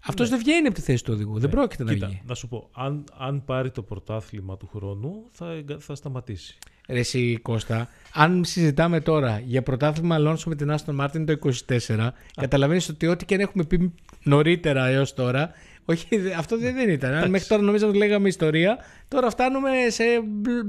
Αυτός 0.06 0.30
ναι. 0.30 0.36
δεν 0.36 0.46
βγαίνει 0.46 0.68
από 0.68 0.76
τη 0.76 0.82
θέση 0.82 1.04
του 1.04 1.14
οδηγού. 1.14 1.40
Δεν 1.40 1.50
ναι. 1.50 1.56
πρόκειται 1.56 1.84
να 1.84 1.94
βγει. 1.94 2.22
Να 2.26 2.36
σου 2.36 2.48
πω, 2.48 2.70
αν, 2.74 3.04
αν 3.18 3.46
πάρει 3.46 3.72
το 3.72 3.82
πρωτάθλημα 3.82 4.58
του 4.58 4.70
χρόνου, 4.74 5.28
θα, 5.32 5.64
θα 5.80 5.96
σταματήσει. 5.96 6.58
Ρε 6.88 7.00
εσύ 7.00 7.40
Κώστα, 7.42 7.90
αν 8.14 8.44
συζητάμε 8.46 9.02
τώρα 9.02 9.40
για 9.40 9.64
πρωτάθλημα 9.64 10.16
Αλόνσο 10.16 10.50
με 10.50 10.56
την 10.56 10.72
Άστον 10.72 10.96
Μάρτιν 10.96 11.26
το 11.26 11.40
24, 11.68 12.10
καταλαβαίνεις 12.36 12.90
ότι 12.90 13.08
ό,τι 13.08 13.26
και 13.26 13.34
αν 13.34 13.40
έχουμε 13.40 13.64
πει 13.64 13.94
νωρίτερα 14.24 14.88
έως 14.88 15.14
τώρα, 15.14 15.52
όχι, 15.86 16.08
αυτό 16.38 16.58
δεν 16.58 16.90
ήταν. 16.90 17.14
Αν 17.14 17.30
μέχρι 17.30 17.48
τώρα 17.48 17.62
νομίζαμε 17.62 17.90
ότι 17.92 18.00
λέγαμε 18.00 18.28
ιστορία, 18.28 18.78
τώρα 19.08 19.30
φτάνουμε 19.30 19.72
σε 19.90 20.04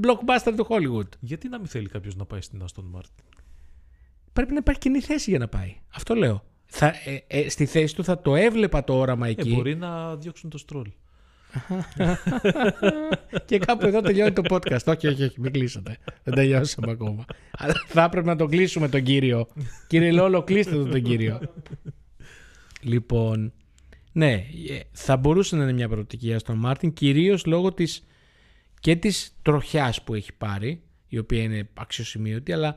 blockbuster 0.02 0.52
του 0.56 0.66
Hollywood. 0.68 1.08
Γιατί 1.20 1.48
να 1.48 1.58
μην 1.58 1.66
θέλει 1.66 1.88
κάποιος 1.88 2.16
να 2.16 2.24
πάει 2.24 2.40
στην 2.40 2.62
Aston 2.62 2.98
Martin; 2.98 3.24
Πρέπει 4.32 4.52
να 4.52 4.58
υπάρχει 4.58 4.80
κοινή 4.80 5.00
θέση 5.00 5.30
για 5.30 5.38
να 5.38 5.48
πάει. 5.48 5.76
Αυτό 5.94 6.14
λέω. 6.14 6.44
Θα, 6.66 6.86
ε, 6.86 7.18
ε, 7.26 7.48
στη 7.48 7.66
θέση 7.66 7.94
του 7.94 8.04
θα 8.04 8.20
το 8.20 8.34
έβλεπα 8.36 8.84
το 8.84 8.94
όραμα 8.94 9.28
εκεί. 9.28 9.50
Ε, 9.50 9.54
μπορεί 9.54 9.76
να 9.76 10.16
διώξουν 10.16 10.50
το 10.50 10.58
στρόλ. 10.58 10.92
και 13.46 13.58
κάπου 13.58 13.86
εδώ 13.86 14.00
τελειώνει 14.00 14.32
το 14.32 14.42
podcast. 14.50 14.84
όχι, 14.86 15.06
όχι, 15.06 15.22
όχι, 15.22 15.40
μην 15.40 15.52
κλείσατε. 15.52 15.98
Δεν 16.22 16.34
τελειώσαμε 16.34 16.90
ακόμα. 16.90 17.24
Αλλά 17.50 17.74
θα 17.86 18.02
έπρεπε 18.02 18.26
να 18.26 18.36
τον 18.36 18.48
κλείσουμε 18.48 18.88
τον 18.88 19.02
κύριο. 19.02 19.48
Κύριε 19.86 20.12
Λόλο, 20.12 20.42
κλείστε 20.42 20.74
τον, 20.74 20.90
τον 20.90 21.02
κύριο. 21.02 21.40
λοιπόν, 22.92 23.52
ναι, 24.12 24.32
ε, 24.68 24.80
θα 24.92 25.16
μπορούσε 25.16 25.56
να 25.56 25.62
είναι 25.62 25.72
μια 25.72 25.88
προοπτική 25.88 26.38
στον 26.38 26.58
Μάρτιν, 26.58 26.92
κυρίως 26.92 27.46
λόγω 27.46 27.72
της 27.72 28.06
και 28.80 28.96
της 28.96 29.36
τροχιάς 29.42 30.02
που 30.02 30.14
έχει 30.14 30.32
πάρει, 30.32 30.82
η 31.08 31.18
οποία 31.18 31.42
είναι 31.42 31.68
αξιοσημείωτη, 31.74 32.52
αλλά 32.52 32.74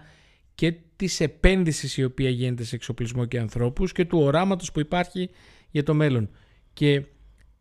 και 0.56 0.74
της 0.95 1.19
επένδυσης 1.19 1.98
η 1.98 2.04
οποία 2.04 2.30
γίνεται 2.30 2.63
σε 2.63 2.76
εξοπλισμό 2.76 3.26
και 3.26 3.39
ανθρώπους 3.39 3.91
και 3.91 4.06
του 4.06 4.19
οράματος 4.19 4.71
που 4.71 4.80
υπάρχει 4.80 5.30
για 5.71 5.84
το 5.84 5.93
μέλλον. 5.93 6.30
Και 6.74 7.04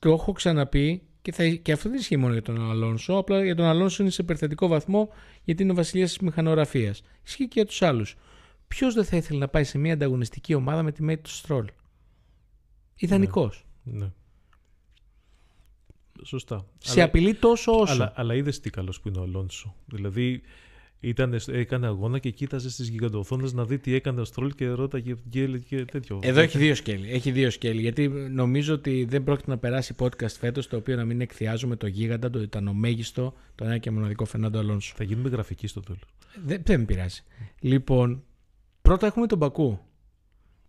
το 0.01 0.11
έχω 0.11 0.33
ξαναπεί 0.33 1.03
και, 1.23 1.33
θα, 1.33 1.49
και 1.49 1.73
αυτό 1.73 1.89
δεν 1.89 1.99
ισχύει 1.99 2.17
μόνο 2.17 2.33
για 2.33 2.43
τον 2.43 2.71
Αλόνσο, 2.71 3.15
απλά 3.15 3.45
για 3.45 3.55
τον 3.55 3.67
Αλόνσο 3.67 4.03
είναι 4.03 4.13
σε 4.13 4.23
υπερθετικό 4.23 4.67
βαθμό 4.67 5.09
γιατί 5.45 5.63
είναι 5.63 5.73
ο 5.73 5.75
βασιλιάς 5.75 6.09
της 6.09 6.19
μηχανογραφίας. 6.19 7.03
Ισχύει 7.25 7.45
και 7.45 7.53
για 7.55 7.67
τους 7.67 7.83
άλλους. 7.83 8.17
Ποιος 8.69 8.95
δεν 8.95 9.05
θα 9.05 9.17
ήθελε 9.17 9.39
να 9.39 9.49
πάει 9.49 9.65
σε 9.65 9.79
μια 9.79 9.93
ανταγωνιστική 9.93 10.55
ομάδα 10.55 10.83
με 10.83 10.93
τη 10.93 11.03
μέτη 11.03 11.23
του 11.23 11.31
Στρόλ. 11.31 11.67
Ιδανικός. 12.97 13.65
Ναι. 13.83 13.99
ναι. 13.99 14.11
Σωστά. 16.23 16.67
Σε 16.79 16.93
αλλά, 16.93 17.05
απειλεί 17.05 17.35
τόσο 17.35 17.73
όσο. 17.73 17.93
Αλλά, 17.93 18.13
αλλά 18.17 18.35
είδες 18.35 18.61
τι 18.61 18.71
καλός 18.71 19.01
που 19.01 19.09
είναι 19.09 19.19
ο 19.19 19.23
Αλόνσο. 19.23 19.75
Δηλαδή 19.87 20.43
ήταν, 21.01 21.41
έκανε 21.47 21.87
αγώνα 21.87 22.19
και 22.19 22.31
κοίταζες 22.31 22.73
στι 22.73 22.83
γιγαντοθόνε 22.83 23.51
να 23.53 23.65
δει 23.65 23.79
τι 23.79 23.95
έκανε 23.95 24.21
ο 24.21 24.25
Στρόλ 24.25 24.51
και 24.55 24.69
ρώταγε 24.69 25.15
και, 25.31 25.47
και 25.47 25.85
τέτοιο. 25.85 26.19
Εδώ 26.23 26.41
έχει 26.41 26.59
δύο 26.59 26.75
σκέλη. 26.75 27.11
Έχει 27.11 27.31
δύο 27.31 27.51
σκέλη. 27.51 27.81
Γιατί 27.81 28.09
νομίζω 28.09 28.75
ότι 28.75 29.05
δεν 29.05 29.25
πρόκειται 29.25 29.51
να 29.51 29.59
περάσει 29.59 29.95
podcast 29.99 30.37
φέτος 30.39 30.67
το 30.69 30.77
οποίο 30.77 30.97
να 30.97 31.05
μην 31.05 31.21
εκθιάζουμε 31.21 31.77
το 31.77 31.87
γίγαντα, 31.87 32.31
το 32.31 32.41
ήταν 32.41 32.69
ο 32.69 32.73
μέγιστο, 32.73 33.35
το 33.55 33.65
ένα 33.65 33.79
και 33.79 33.91
μοναδικό 33.91 34.25
Φερνάντο 34.25 34.59
Αλόνσο. 34.59 34.93
Θα 34.97 35.05
γίνουμε 35.05 35.29
γραφική 35.29 35.67
στο 35.67 35.81
τέλος. 35.81 36.03
Δεν, 36.45 36.63
δεν 36.65 36.79
με 36.81 36.87
πειράζει. 36.87 37.23
Λοιπόν, 37.61 38.23
πρώτα 38.83 39.07
έχουμε 39.07 39.27
τον 39.27 39.39
Μπακού 39.39 39.79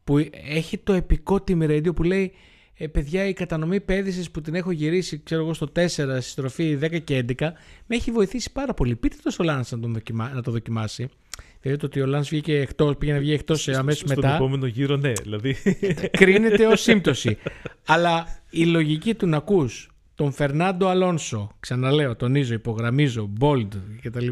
που 0.06 0.30
έχει 0.48 0.78
το 0.78 0.94
επικό 0.94 1.44
team 1.48 1.70
radio 1.70 1.96
που 1.96 2.04
λέει 2.04 2.34
ε, 2.78 2.88
παιδιά 2.88 3.28
η 3.28 3.34
κατανομή 3.34 3.82
πέδησης 3.82 4.32
που 4.32 4.42
την 4.42 4.56
έχω 4.56 4.72
γυρίσει 4.72 5.22
ξέρω 5.24 5.42
εγώ 5.42 5.54
στο 5.54 5.72
4 5.76 5.88
στη 5.88 6.22
στροφή 6.22 6.80
10 6.82 7.04
και 7.04 7.26
11 7.38 7.52
με 7.86 7.96
έχει 7.96 8.12
βοηθήσει 8.12 8.52
πάρα 8.52 8.74
πολύ. 8.74 8.96
Πείτε 8.96 9.16
το 9.24 9.30
στο 9.30 9.44
Λάνς 9.44 9.72
να, 9.72 9.78
δοκιμα... 9.78 10.32
να 10.34 10.42
το 10.42 10.52
δοκιμάσει. 10.52 11.10
Δηλαδή 11.62 11.80
το 11.80 11.86
ότι 11.86 12.02
ο 12.02 12.06
Λάνς 12.06 12.30
βγήκε 12.30 12.60
εκτός, 12.60 12.98
πήγε 12.98 13.14
να 13.14 13.20
βγει 13.20 13.34
εκτός 13.34 13.68
αμέσως 13.68 14.04
μετά. 14.04 14.22
Στον 14.22 14.36
επόμενο 14.36 14.66
γύρο 14.66 14.98
ναι. 14.98 15.12
Δηλαδή. 15.12 15.56
Κρίνεται 16.12 16.66
ως 16.66 16.82
σύμπτωση. 16.82 17.38
Αλλά 17.86 18.40
η 18.50 18.66
λογική 18.66 19.16
του 19.16 19.28
να 19.28 19.38
ακούς 19.38 19.90
τον 20.16 20.32
Φερνάντο 20.32 20.88
Αλόνσο, 20.88 21.52
ξαναλέω, 21.60 22.16
τονίζω, 22.16 22.54
υπογραμμίζω, 22.54 23.30
bold 23.40 23.68
κτλ 24.02 24.28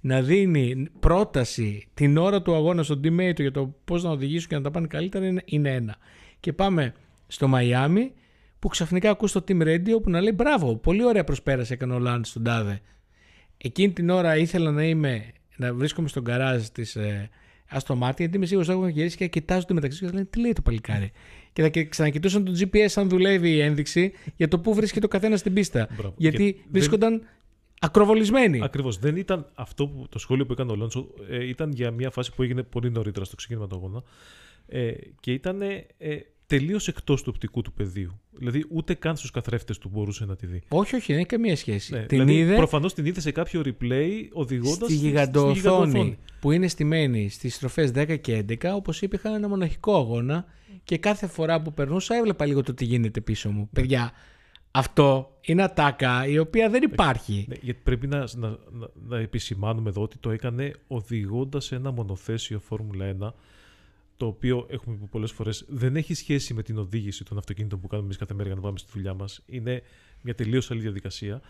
να 0.00 0.22
δίνει 0.22 0.88
πρόταση 1.00 1.86
την 1.94 2.16
ώρα 2.16 2.42
του 2.42 2.54
αγώνα 2.54 2.82
στον 2.82 3.00
teammate 3.04 3.32
του 3.34 3.42
για 3.42 3.50
το 3.50 3.74
πώς 3.84 4.02
να 4.02 4.10
οδηγήσουν 4.10 4.48
και 4.48 4.54
να 4.54 4.62
τα 4.62 4.70
πάνε 4.70 4.86
καλύτερα 4.86 5.42
είναι, 5.44 5.70
ένα. 5.70 5.96
Και 6.40 6.52
πάμε 6.52 6.94
στο 7.26 7.48
Μαϊάμι 7.48 8.12
που 8.58 8.68
ξαφνικά 8.68 9.10
ακούς 9.10 9.32
το 9.32 9.44
Team 9.48 9.62
Radio 9.62 10.02
που 10.02 10.10
να 10.10 10.20
λέει 10.20 10.32
μπράβο, 10.34 10.76
πολύ 10.76 11.04
ωραία 11.04 11.24
προσπέρασε 11.24 11.72
έκανε 11.72 11.94
ο 11.94 11.98
Λάντ 11.98 12.24
στον 12.24 12.42
Τάδε. 12.42 12.80
Εκείνη 13.56 13.92
την 13.92 14.10
ώρα 14.10 14.36
ήθελα 14.36 14.70
να 14.70 14.84
είμαι, 14.84 15.32
να 15.56 15.74
βρίσκομαι 15.74 16.08
στον 16.08 16.24
καράζ 16.24 16.66
της 16.66 16.96
ε, 16.96 17.30
Αστο 17.70 17.96
Μάρτιν 17.96 18.16
γιατί 18.18 18.36
είμαι 18.36 18.46
σίγουρος 18.46 18.68
ότι 18.68 18.78
έχω 18.78 18.88
γυρίσει 18.88 19.16
και 19.16 19.26
κοιτάζω 19.26 19.66
το 19.66 19.74
μεταξύ 19.74 19.98
και 19.98 20.06
λένε 20.06 20.24
τι 20.24 20.40
λέει 20.40 20.52
το 20.52 20.62
παλικάρι. 20.62 21.10
Και 21.52 21.62
θα 21.62 21.70
ξανακοιτούσαν 21.88 22.44
το 22.44 22.52
GPS 22.58 22.88
αν 22.94 23.08
δουλεύει 23.08 23.50
η 23.50 23.60
ένδειξη 23.60 24.12
για 24.36 24.48
το 24.48 24.58
πού 24.58 24.74
βρίσκεται 24.74 25.06
ο 25.06 25.08
καθένας 25.08 25.40
στην 25.40 25.52
πίστα. 25.52 25.88
Γιατί 26.16 26.64
βρίσκονταν 26.70 27.22
Ακροβολισμένοι. 27.82 28.60
Ακριβώς. 28.62 28.98
Δεν 28.98 29.16
ήταν 29.16 29.50
αυτό 29.54 29.86
που 29.86 30.06
το 30.08 30.18
σχόλιο 30.18 30.46
που 30.46 30.52
έκανε 30.52 30.72
ο 30.72 30.74
Λόνσο. 30.74 31.08
Ε, 31.28 31.48
ήταν 31.48 31.72
για 31.72 31.90
μια 31.90 32.10
φάση 32.10 32.34
που 32.34 32.42
έγινε 32.42 32.62
πολύ 32.62 32.90
νωρίτερα 32.90 33.24
στο 33.24 33.36
ξεκίνημα 33.36 33.66
του 33.66 33.76
αγώνα. 33.76 34.02
Ε, 34.66 34.92
και 35.20 35.32
ήταν. 35.32 35.60
Ε, 35.62 35.86
τελείως 36.46 36.88
εκτός 36.88 37.22
του 37.22 37.30
οπτικού 37.34 37.62
του 37.62 37.72
πεδίου. 37.72 38.20
Δηλαδή, 38.30 38.64
ούτε 38.70 38.94
καν 38.94 39.16
στους 39.16 39.30
καθρέφτες 39.30 39.78
του 39.78 39.88
μπορούσε 39.88 40.24
να 40.24 40.36
τη 40.36 40.46
δει. 40.46 40.62
Όχι, 40.68 40.96
όχι, 40.96 41.06
δεν 41.06 41.16
έχει 41.16 41.26
καμία 41.26 41.56
σχέση. 41.56 41.92
Ναι, 41.92 41.98
την 41.98 42.08
δηλαδή, 42.08 42.38
είδε 42.38 42.56
Προφανώς 42.56 42.94
την 42.94 43.04
είδε 43.04 43.20
σε 43.20 43.30
κάποιο 43.30 43.62
replay 43.64 44.10
οδηγώντας. 44.32 44.90
στη 44.90 44.94
γιγαντοοθόνη 44.94 46.18
που 46.40 46.50
είναι 46.50 46.68
στημένη 46.68 47.28
στις 47.28 47.54
στροφές 47.54 47.90
10 47.94 48.20
και 48.20 48.44
11. 48.48 48.74
Όπως 48.74 49.02
είπε, 49.02 49.16
είχα 49.16 49.34
ένα 49.34 49.48
μοναχικό 49.48 49.96
αγώνα 49.96 50.44
και 50.84 50.98
κάθε 50.98 51.26
φορά 51.26 51.62
που 51.62 51.72
περνούσα 51.72 52.14
έβλεπα 52.14 52.46
λίγο 52.46 52.62
το 52.62 52.74
τι 52.74 52.84
γίνεται 52.84 53.20
πίσω 53.20 53.50
μου. 53.50 53.68
Παιδιά, 53.72 54.12
αυτό 54.70 55.36
είναι 55.40 55.62
ατάκα 55.62 56.26
η 56.26 56.38
οποία 56.38 56.70
δεν 56.70 56.82
υπάρχει. 56.82 57.44
Ναι, 57.48 57.54
γιατί 57.60 57.80
πρέπει 57.82 58.06
να, 58.06 58.18
να, 58.18 58.48
να, 58.48 58.88
να 59.08 59.18
επισημάνουμε 59.18 59.88
εδώ 59.88 60.02
ότι 60.02 60.18
το 60.18 60.30
έκανε 60.30 60.72
οδηγώντας 60.86 61.72
ένα 61.72 61.90
μονοθέσιο 61.90 62.58
Φόρμουλα 62.58 63.16
1 63.20 63.32
το 64.16 64.26
οποίο 64.26 64.66
έχουμε 64.70 64.96
πει 64.96 65.06
πολλές 65.06 65.32
φορές 65.32 65.64
δεν 65.68 65.96
έχει 65.96 66.14
σχέση 66.14 66.54
με 66.54 66.62
την 66.62 66.78
οδήγηση 66.78 67.24
των 67.24 67.38
αυτοκίνητων 67.38 67.80
που 67.80 67.86
κάνουμε 67.86 68.06
εμείς 68.06 68.18
κάθε 68.18 68.34
μέρα 68.34 68.46
για 68.46 68.56
να 68.56 68.60
πάμε 68.62 68.78
στη 68.78 68.90
δουλειά 68.94 69.14
μας. 69.14 69.42
Είναι 69.46 69.82
μια 70.20 70.34
τελείως 70.34 70.70
άλλη 70.70 70.80
διαδικασία. 70.80 71.40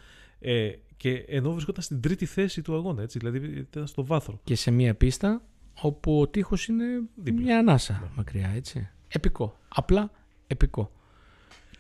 Ε, 0.41 0.71
και 0.97 1.13
ενώ 1.13 1.53
βρισκόταν 1.53 1.83
στην 1.83 2.01
τρίτη 2.01 2.27
θέση 2.27 2.63
του 2.63 2.75
αγώνα, 2.75 3.03
έτσι, 3.03 3.19
δηλαδή 3.19 3.39
ήταν 3.59 3.87
στο 3.87 4.05
βάθρο. 4.05 4.41
Και 4.45 4.55
σε 4.55 4.71
μια 4.71 4.95
πίστα 4.95 5.43
όπου 5.83 6.21
ο 6.21 6.29
τείχος 6.29 6.67
είναι 6.67 6.85
Δίπλα. 7.15 7.41
μια 7.43 7.59
ανάσα 7.59 7.99
Ναι. 8.03 8.09
μακριά, 8.17 8.49
έτσι. 8.55 8.89
Επικό. 9.09 9.57
Απλά 9.69 10.11
επικό. 10.47 10.93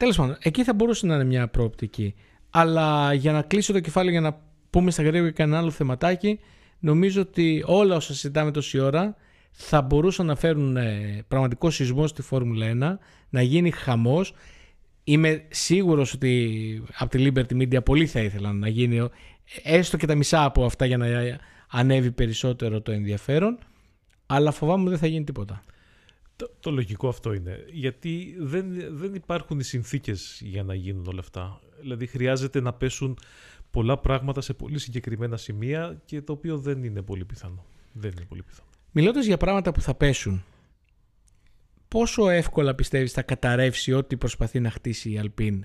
Τέλος 0.00 0.16
πάντων, 0.16 0.36
εκεί 0.40 0.64
θα 0.64 0.74
μπορούσε 0.74 1.06
να 1.06 1.14
είναι 1.14 1.24
μια 1.24 1.48
προοπτική. 1.48 2.14
Αλλά 2.50 3.12
για 3.12 3.32
να 3.32 3.42
κλείσω 3.42 3.72
το 3.72 3.80
κεφάλαιο 3.80 4.10
για 4.10 4.20
να 4.20 4.40
πούμε 4.70 4.90
στα 4.90 5.02
γρήγορα 5.02 5.30
και 5.30 5.36
κανένα 5.36 5.58
άλλο 5.58 5.70
θεματάκι, 5.70 6.38
νομίζω 6.78 7.20
ότι 7.20 7.62
όλα 7.66 7.96
όσα 7.96 8.14
συζητάμε 8.14 8.50
τόση 8.50 8.78
ώρα 8.78 9.16
θα 9.50 9.82
μπορούσαν 9.82 10.26
να 10.26 10.36
φέρουν 10.36 10.76
ε, 10.76 11.24
πραγματικό 11.28 11.70
σεισμό 11.70 12.06
στη 12.06 12.22
Φόρμουλα 12.22 12.98
1, 13.00 13.04
να 13.30 13.42
γίνει 13.42 13.70
χαμός. 13.70 14.34
Είμαι 15.04 15.44
σίγουρος 15.48 16.12
ότι 16.12 16.82
από 16.96 17.10
τη 17.10 17.26
Liberty 17.26 17.62
Media 17.62 17.84
πολύ 17.84 18.06
θα 18.06 18.20
ήθελαν 18.20 18.58
να 18.58 18.68
γίνει 18.68 18.96
ε, 18.96 19.08
έστω 19.62 19.96
και 19.96 20.06
τα 20.06 20.14
μισά 20.14 20.44
από 20.44 20.64
αυτά 20.64 20.84
για 20.86 20.96
να 20.96 21.06
ανέβει 21.70 22.10
περισσότερο 22.10 22.80
το 22.80 22.92
ενδιαφέρον, 22.92 23.58
αλλά 24.26 24.50
φοβάμαι 24.50 24.90
δεν 24.90 24.98
θα 24.98 25.06
γίνει 25.06 25.24
τίποτα. 25.24 25.62
Το, 26.40 26.50
το 26.60 26.70
λογικό 26.70 27.08
αυτό 27.08 27.32
είναι. 27.32 27.64
Γιατί 27.72 28.36
δεν, 28.38 28.96
δεν 28.96 29.14
υπάρχουν 29.14 29.58
οι 29.58 29.62
συνθήκες 29.62 30.40
για 30.44 30.62
να 30.62 30.74
γίνουν 30.74 31.06
όλα 31.06 31.20
αυτά. 31.20 31.60
Δηλαδή 31.80 32.06
χρειάζεται 32.06 32.60
να 32.60 32.72
πέσουν 32.72 33.18
πολλά 33.70 33.98
πράγματα 33.98 34.40
σε 34.40 34.54
πολύ 34.54 34.78
συγκεκριμένα 34.78 35.36
σημεία 35.36 36.02
και 36.04 36.22
το 36.22 36.32
οποίο 36.32 36.58
δεν 36.58 36.84
είναι 36.84 37.02
πολύ 37.02 37.24
πιθανό. 37.24 37.64
Δεν 37.92 38.10
είναι 38.16 38.24
πολύ 38.28 38.42
πιθανό. 38.42 38.68
Μιλώντας 38.90 39.26
για 39.26 39.36
πράγματα 39.36 39.72
που 39.72 39.80
θα 39.80 39.94
πέσουν, 39.94 40.44
πόσο 41.88 42.28
εύκολα 42.28 42.74
πιστεύεις 42.74 43.12
θα 43.12 43.22
καταρρεύσει 43.22 43.92
ό,τι 43.92 44.16
προσπαθεί 44.16 44.60
να 44.60 44.70
χτίσει 44.70 45.10
η 45.10 45.20
Alpine 45.22 45.60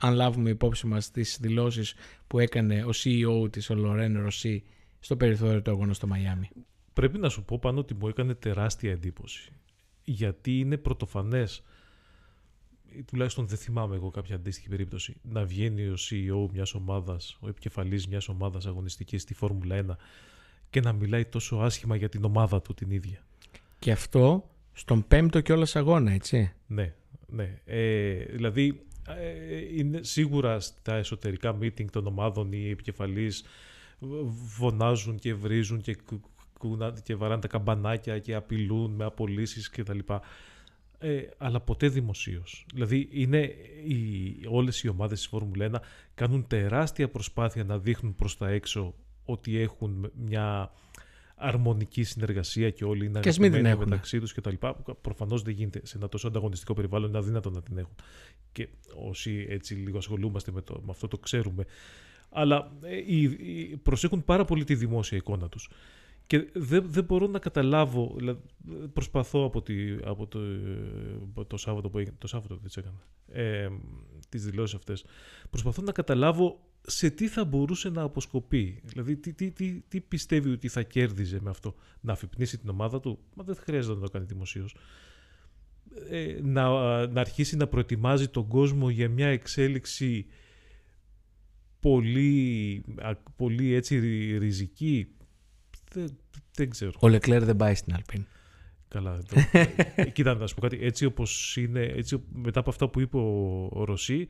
αν 0.00 0.14
λάβουμε 0.14 0.50
υπόψη 0.50 0.86
μας 0.86 1.10
τις 1.10 1.38
δηλώσεις 1.40 1.94
που 2.26 2.38
έκανε 2.38 2.84
ο 2.84 2.90
CEO 3.04 3.52
της, 3.52 3.70
ο 3.70 3.74
Λορέν 3.74 4.22
Ρωσί, 4.22 4.64
στο 5.00 5.16
περιθώριο 5.16 5.62
του 5.62 5.70
αγώνα 5.70 5.92
στο 5.92 6.06
Μαϊάμι; 6.06 6.48
Πρέπει 6.92 7.18
να 7.18 7.28
σου 7.28 7.44
πω 7.44 7.58
πάνω 7.58 7.78
ότι 7.78 7.94
μου 7.94 8.08
έκανε 8.08 8.34
τεράστια 8.34 8.90
εντύπωση. 8.90 9.52
Γιατί 10.10 10.58
είναι 10.58 10.76
πρωτοφανέ, 10.76 11.46
τουλάχιστον 13.06 13.46
δεν 13.46 13.58
θυμάμαι 13.58 13.94
εγώ 13.94 14.10
κάποια 14.10 14.34
αντίστοιχη 14.34 14.68
περίπτωση, 14.68 15.16
να 15.22 15.44
βγαίνει 15.44 15.86
ο 15.86 15.94
CEO 15.94 16.48
μια 16.52 16.66
ομάδα, 16.74 17.20
ο 17.40 17.48
επικεφαλή 17.48 18.02
μια 18.08 18.22
ομάδα 18.28 18.60
αγωνιστική 18.66 19.18
στη 19.18 19.34
Φόρμουλα 19.34 19.84
1 19.88 19.96
και 20.70 20.80
να 20.80 20.92
μιλάει 20.92 21.24
τόσο 21.24 21.56
άσχημα 21.56 21.96
για 21.96 22.08
την 22.08 22.24
ομάδα 22.24 22.62
του 22.62 22.74
την 22.74 22.90
ίδια. 22.90 23.24
Και 23.78 23.92
αυτό 23.92 24.50
στον 24.72 25.04
πέμπτο 25.08 25.40
κιόλας 25.40 25.76
αγώνα, 25.76 26.12
έτσι. 26.12 26.52
Ναι, 26.66 26.94
ναι. 27.26 27.60
Ε, 27.64 28.24
δηλαδή, 28.24 28.82
ε, 29.08 29.78
είναι 29.78 30.02
σίγουρα 30.02 30.60
στα 30.60 30.94
εσωτερικά 30.94 31.58
meeting 31.60 31.90
των 31.90 32.06
ομάδων 32.06 32.52
οι 32.52 32.70
επικεφαλείς 32.70 33.44
φωνάζουν 34.46 35.18
και 35.18 35.34
βρίζουν 35.34 35.80
και, 35.80 35.94
κου- 35.94 36.28
κουνά- 36.39 36.39
και 37.02 37.14
βαράνε 37.14 37.40
τα 37.40 37.48
καμπανάκια 37.48 38.18
και 38.18 38.34
απειλούν 38.34 38.90
με 38.90 39.04
απολύσεις 39.04 39.70
κτλ. 39.70 39.98
Ε, 40.98 41.20
αλλά 41.38 41.60
ποτέ 41.60 41.88
δημοσίως. 41.88 42.66
Δηλαδή, 42.74 43.08
είναι 43.12 43.54
οι, 43.86 44.34
όλες 44.48 44.82
οι 44.82 44.88
ομάδες 44.88 45.18
της 45.18 45.28
Φόρμουλα 45.28 45.70
1 45.72 45.74
κάνουν 46.14 46.46
τεράστια 46.46 47.08
προσπάθεια 47.08 47.64
να 47.64 47.78
δείχνουν 47.78 48.14
προς 48.16 48.36
τα 48.36 48.48
έξω 48.48 48.94
ότι 49.24 49.58
έχουν 49.58 50.10
μια 50.14 50.70
αρμονική 51.36 52.02
συνεργασία 52.02 52.70
και 52.70 52.84
όλοι 52.84 53.04
είναι 53.06 53.20
Και 53.20 53.28
ας 53.28 53.38
μην 53.38 53.50
την 53.52 53.58
αγαπημένοι 53.60 53.78
έχουν. 53.80 53.88
μεταξύ 53.90 54.20
τους 54.20 54.32
κτλ. 54.32 54.54
Προφανώς 55.00 55.42
δεν 55.42 55.54
γίνεται 55.54 55.80
σε 55.86 55.96
ένα 55.96 56.08
τόσο 56.08 56.26
ανταγωνιστικό 56.28 56.74
περιβάλλον, 56.74 57.08
είναι 57.08 57.18
αδύνατο 57.18 57.50
να 57.50 57.62
την 57.62 57.78
έχουν. 57.78 57.94
Και 58.52 58.68
όσοι 59.08 59.46
έτσι 59.48 59.74
λίγο 59.74 59.98
ασχολούμαστε 59.98 60.52
με, 60.52 60.60
το, 60.62 60.80
με 60.84 60.90
αυτό 60.90 61.08
το 61.08 61.18
ξέρουμε. 61.18 61.64
Αλλά 62.30 62.72
ε, 62.82 62.96
οι, 62.96 63.22
οι- 63.22 63.76
προσέχουν 63.82 64.24
πάρα 64.24 64.44
πολύ 64.44 64.64
τη 64.64 64.74
δημόσια 64.74 65.16
εικόνα 65.18 65.48
τους. 65.48 65.70
Και 66.26 66.50
δεν, 66.54 66.84
δεν 66.86 67.04
μπορώ 67.04 67.26
να 67.26 67.38
καταλάβω, 67.38 68.14
δηλαδή, 68.16 68.40
προσπαθώ 68.92 69.44
από, 69.44 69.62
τη, 69.62 69.96
από 70.04 70.26
το, 70.26 70.38
ε, 70.40 71.44
το 71.46 71.56
Σάββατο 71.56 71.90
που 71.90 71.98
έγινε, 71.98 72.16
το 72.18 72.26
Σάββατο 72.26 72.54
δεν 72.54 72.64
τις 72.64 72.76
έκανα, 72.76 73.02
ε, 73.26 73.68
τις 74.28 74.44
δηλώσεις 74.44 74.74
αυτές, 74.74 75.04
προσπαθώ 75.50 75.82
να 75.82 75.92
καταλάβω 75.92 76.60
σε 76.86 77.10
τι 77.10 77.28
θα 77.28 77.44
μπορούσε 77.44 77.88
να 77.88 78.02
αποσκοπεί. 78.02 78.80
Δηλαδή, 78.84 79.16
τι, 79.16 79.32
τι, 79.32 79.50
τι, 79.50 79.82
τι 79.88 80.00
πιστεύει 80.00 80.50
ότι 80.50 80.68
θα 80.68 80.82
κέρδιζε 80.82 81.38
με 81.42 81.50
αυτό. 81.50 81.74
Να 82.00 82.12
αφυπνίσει 82.12 82.58
την 82.58 82.68
ομάδα 82.68 83.00
του, 83.00 83.18
μα 83.34 83.44
δεν 83.44 83.56
χρειάζεται 83.56 83.94
να 83.94 84.00
το 84.00 84.08
κάνει 84.10 84.24
δημοσίως. 84.24 84.76
Ε, 86.10 86.38
να, 86.42 86.68
να 87.06 87.20
αρχίσει 87.20 87.56
να 87.56 87.66
προετοιμάζει 87.66 88.28
τον 88.28 88.46
κόσμο 88.46 88.90
για 88.90 89.08
μια 89.08 89.26
εξέλιξη 89.26 90.26
πολύ, 91.80 92.84
α, 92.98 93.14
πολύ 93.14 93.74
έτσι 93.74 93.98
ρι- 93.98 94.38
ριζική. 94.38 95.14
Δεν, 95.94 96.16
δεν 96.54 96.70
ξέρω. 96.70 96.92
Ο 96.98 97.08
Λεκλέρ 97.08 97.44
δεν 97.44 97.56
πάει 97.56 97.74
στην 97.74 97.94
Alpine. 97.96 98.22
Καλά. 98.88 99.18
Το, 99.28 99.58
ε, 99.94 100.04
κοίτα, 100.10 100.34
να 100.34 100.46
σου 100.46 100.54
πω 100.54 100.60
κάτι. 100.60 100.78
Έτσι 100.80 101.04
όπως 101.04 101.56
είναι, 101.56 101.80
έτσι, 101.82 102.22
μετά 102.32 102.60
από 102.60 102.70
αυτά 102.70 102.88
που 102.88 103.00
είπε 103.00 103.16
ο, 103.16 103.68
ο 103.72 103.84
Ρωσί, 103.84 104.26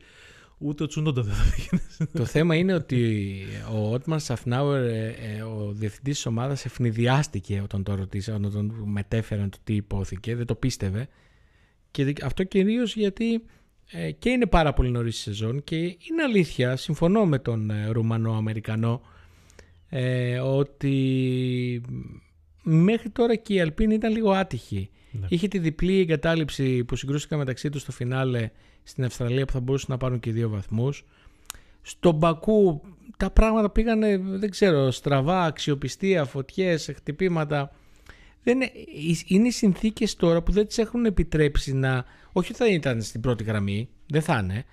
ούτε 0.57 0.83
ο 0.83 0.87
Τσουνόντα 0.87 1.21
δεν 1.21 1.33
θα 1.33 1.43
πήγαινε. 1.55 2.09
το 2.13 2.25
θέμα 2.25 2.55
είναι 2.55 2.73
ότι 2.73 3.31
ο 3.73 3.93
Ότμαν 3.93 4.19
Σαφνάουερ, 4.19 4.83
ε, 4.83 5.15
ε, 5.37 5.41
ο 5.41 5.71
διευθυντής 5.71 6.15
της 6.15 6.25
ομάδας, 6.25 6.65
ευνηδιάστηκε 6.65 7.61
όταν 7.63 7.83
το 7.83 7.95
ρωτήσαν, 7.95 8.45
όταν 8.45 8.67
τον 8.67 8.89
μετέφεραν 8.89 9.49
το 9.49 9.57
τι 9.63 9.75
υπόθηκε, 9.75 10.35
δεν 10.35 10.45
το 10.45 10.55
πίστευε. 10.55 11.07
Και 11.91 12.03
δι- 12.03 12.23
αυτό 12.23 12.43
κυρίως 12.43 12.95
γιατί 12.95 13.43
ε, 13.91 14.11
και 14.11 14.29
είναι 14.29 14.45
πάρα 14.45 14.73
πολύ 14.73 14.89
νωρίς 14.89 15.17
η 15.17 15.21
σεζόν 15.21 15.63
και 15.63 15.75
είναι 15.75 16.23
αλήθεια, 16.23 16.75
συμφωνώ 16.75 17.25
με 17.25 17.39
τον 17.39 17.69
ε, 17.69 17.87
Ρουμανό-Αμερικανό, 17.87 19.01
ε, 19.93 20.39
ότι 20.39 21.81
μέχρι 22.63 23.09
τώρα 23.09 23.35
και 23.35 23.53
η 23.53 23.61
Αλπίνη 23.61 23.93
ήταν 23.93 24.11
λίγο 24.11 24.31
άτυχη. 24.31 24.89
Ναι. 25.11 25.27
Είχε 25.29 25.47
τη 25.47 25.59
διπλή 25.59 25.99
εγκατάλειψη 25.99 26.83
που 26.83 26.95
συγκρούστηκαν 26.95 27.39
μεταξύ 27.39 27.69
τους 27.69 27.81
στο 27.81 27.91
φινάλε 27.91 28.49
στην 28.83 29.03
Αυστραλία 29.03 29.45
που 29.45 29.51
θα 29.51 29.59
μπορούσαν 29.59 29.87
να 29.89 29.97
πάρουν 29.97 30.19
και 30.19 30.31
δύο 30.31 30.49
βαθμούς. 30.49 31.05
Στον 31.81 32.15
Μπακού 32.15 32.81
τα 33.17 33.29
πράγματα 33.29 33.69
πήγανε, 33.69 34.17
δεν 34.17 34.49
ξέρω, 34.49 34.91
στραβά, 34.91 35.43
αξιοπιστία, 35.43 36.25
φωτιές, 36.25 36.91
χτυπήματα. 36.95 37.71
Δεν 38.43 38.55
είναι, 38.55 38.71
είναι 39.27 39.47
οι 39.47 39.51
συνθήκες 39.51 40.15
τώρα 40.15 40.41
που 40.41 40.51
δεν 40.51 40.67
τις 40.67 40.77
έχουν 40.77 41.05
επιτρέψει 41.05 41.73
να... 41.73 42.05
Όχι 42.31 42.51
ότι 42.51 42.63
θα 42.63 42.67
ήταν 42.67 43.01
στην 43.01 43.21
πρώτη 43.21 43.43
γραμμή, 43.43 43.89
δεν 44.07 44.21
θα 44.21 44.39
είναι. 44.43 44.65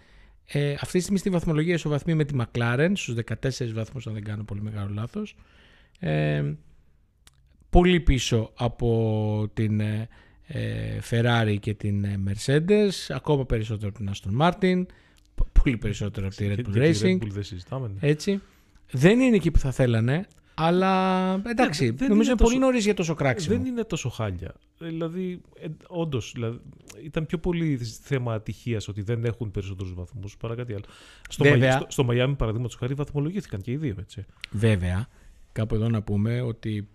Ε, 0.51 0.73
αυτή 0.73 0.93
τη 0.93 1.01
στιγμή 1.01 1.19
στη 1.19 1.31
βαθμολογία 1.31 1.75
ισοβαθμεί 1.75 2.15
με 2.15 2.25
τη 2.25 2.35
McLaren 2.41 2.93
στους 2.95 3.15
14 3.15 3.73
βαθμούς 3.73 4.07
αν 4.07 4.13
δεν 4.13 4.25
κάνω 4.25 4.43
πολύ 4.45 4.63
μεγάλο 4.63 4.91
λάθος. 4.95 5.37
Ε, 5.99 6.53
πολύ 7.71 8.01
πίσω 8.01 8.53
από 8.57 9.51
την 9.55 9.81
ε, 9.81 10.09
ε, 10.47 10.99
Ferrari 11.11 11.57
και 11.61 11.75
την 11.75 12.05
ε, 12.05 12.21
Mercedes, 12.29 12.91
ακόμα 13.09 13.47
περισσότερο 13.47 13.89
από 13.89 13.99
την 13.99 14.11
Aston 14.15 14.41
Martin, 14.47 14.87
π- 15.35 15.61
πολύ 15.63 15.77
περισσότερο 15.77 16.27
από 16.27 16.37
τη 16.37 16.49
Red 16.51 16.55
Και- 16.55 16.63
Bull 16.69 16.73
και 16.73 16.91
τη 16.91 16.99
Racing, 17.03 17.23
Red 17.23 17.27
Bull 17.27 17.31
δεν 17.31 17.43
συζητάμε. 17.43 17.89
ναι. 18.01 18.09
έτσι. 18.09 18.41
Δεν 18.91 19.21
είναι 19.21 19.37
εκεί 19.37 19.51
που 19.51 19.59
θα 19.59 19.71
θέλανε, 19.73 20.27
αλλά 20.61 21.33
εντάξει, 21.47 21.87
δεν- 21.87 21.97
δεν 21.97 22.09
νομίζω 22.09 22.31
είναι 22.31 22.31
είναι 22.31 22.41
πολύ 22.41 22.55
τόσο- 22.55 22.67
νωρίς 22.67 22.85
για 22.85 22.95
τόσο 22.95 23.15
κράξιμο. 23.15 23.57
Δεν 23.57 23.67
είναι 23.67 23.85
τόσο 23.85 24.09
χάλια. 24.09 24.55
Δηλαδή, 24.79 25.41
ε, 25.61 25.67
όντως, 25.89 26.33
δηλαδή, 26.35 26.59
ήταν 27.05 27.27
πιο 27.27 27.39
πολύ 27.39 27.77
θέμα 28.03 28.33
ατυχίας 28.35 28.89
ότι 28.89 29.03
δεν 29.03 29.25
έχουν 29.25 29.51
περισσότερους 29.51 29.95
βαθμούς 29.95 30.37
παρά 30.37 30.55
κάτι 30.55 30.73
άλλο. 30.73 30.85
Στο, 31.29 31.45
Βέβαια. 31.45 31.59
Μαϊ- 31.69 31.73
στο, 31.81 31.87
στο 31.91 32.05
Μαϊάμι, 32.05 32.35
παραδείγματος 32.35 32.77
χάρη, 32.77 32.95
βαθμολογήθηκαν 32.95 33.61
και 33.61 33.71
οι 33.71 33.77
δύο. 33.77 33.95
Έτσι. 33.99 34.25
Βέβαια, 34.51 35.09
κάπου 35.53 35.75
εδώ 35.75 35.89
να 35.89 36.03
πούμε 36.03 36.41
ότι 36.41 36.89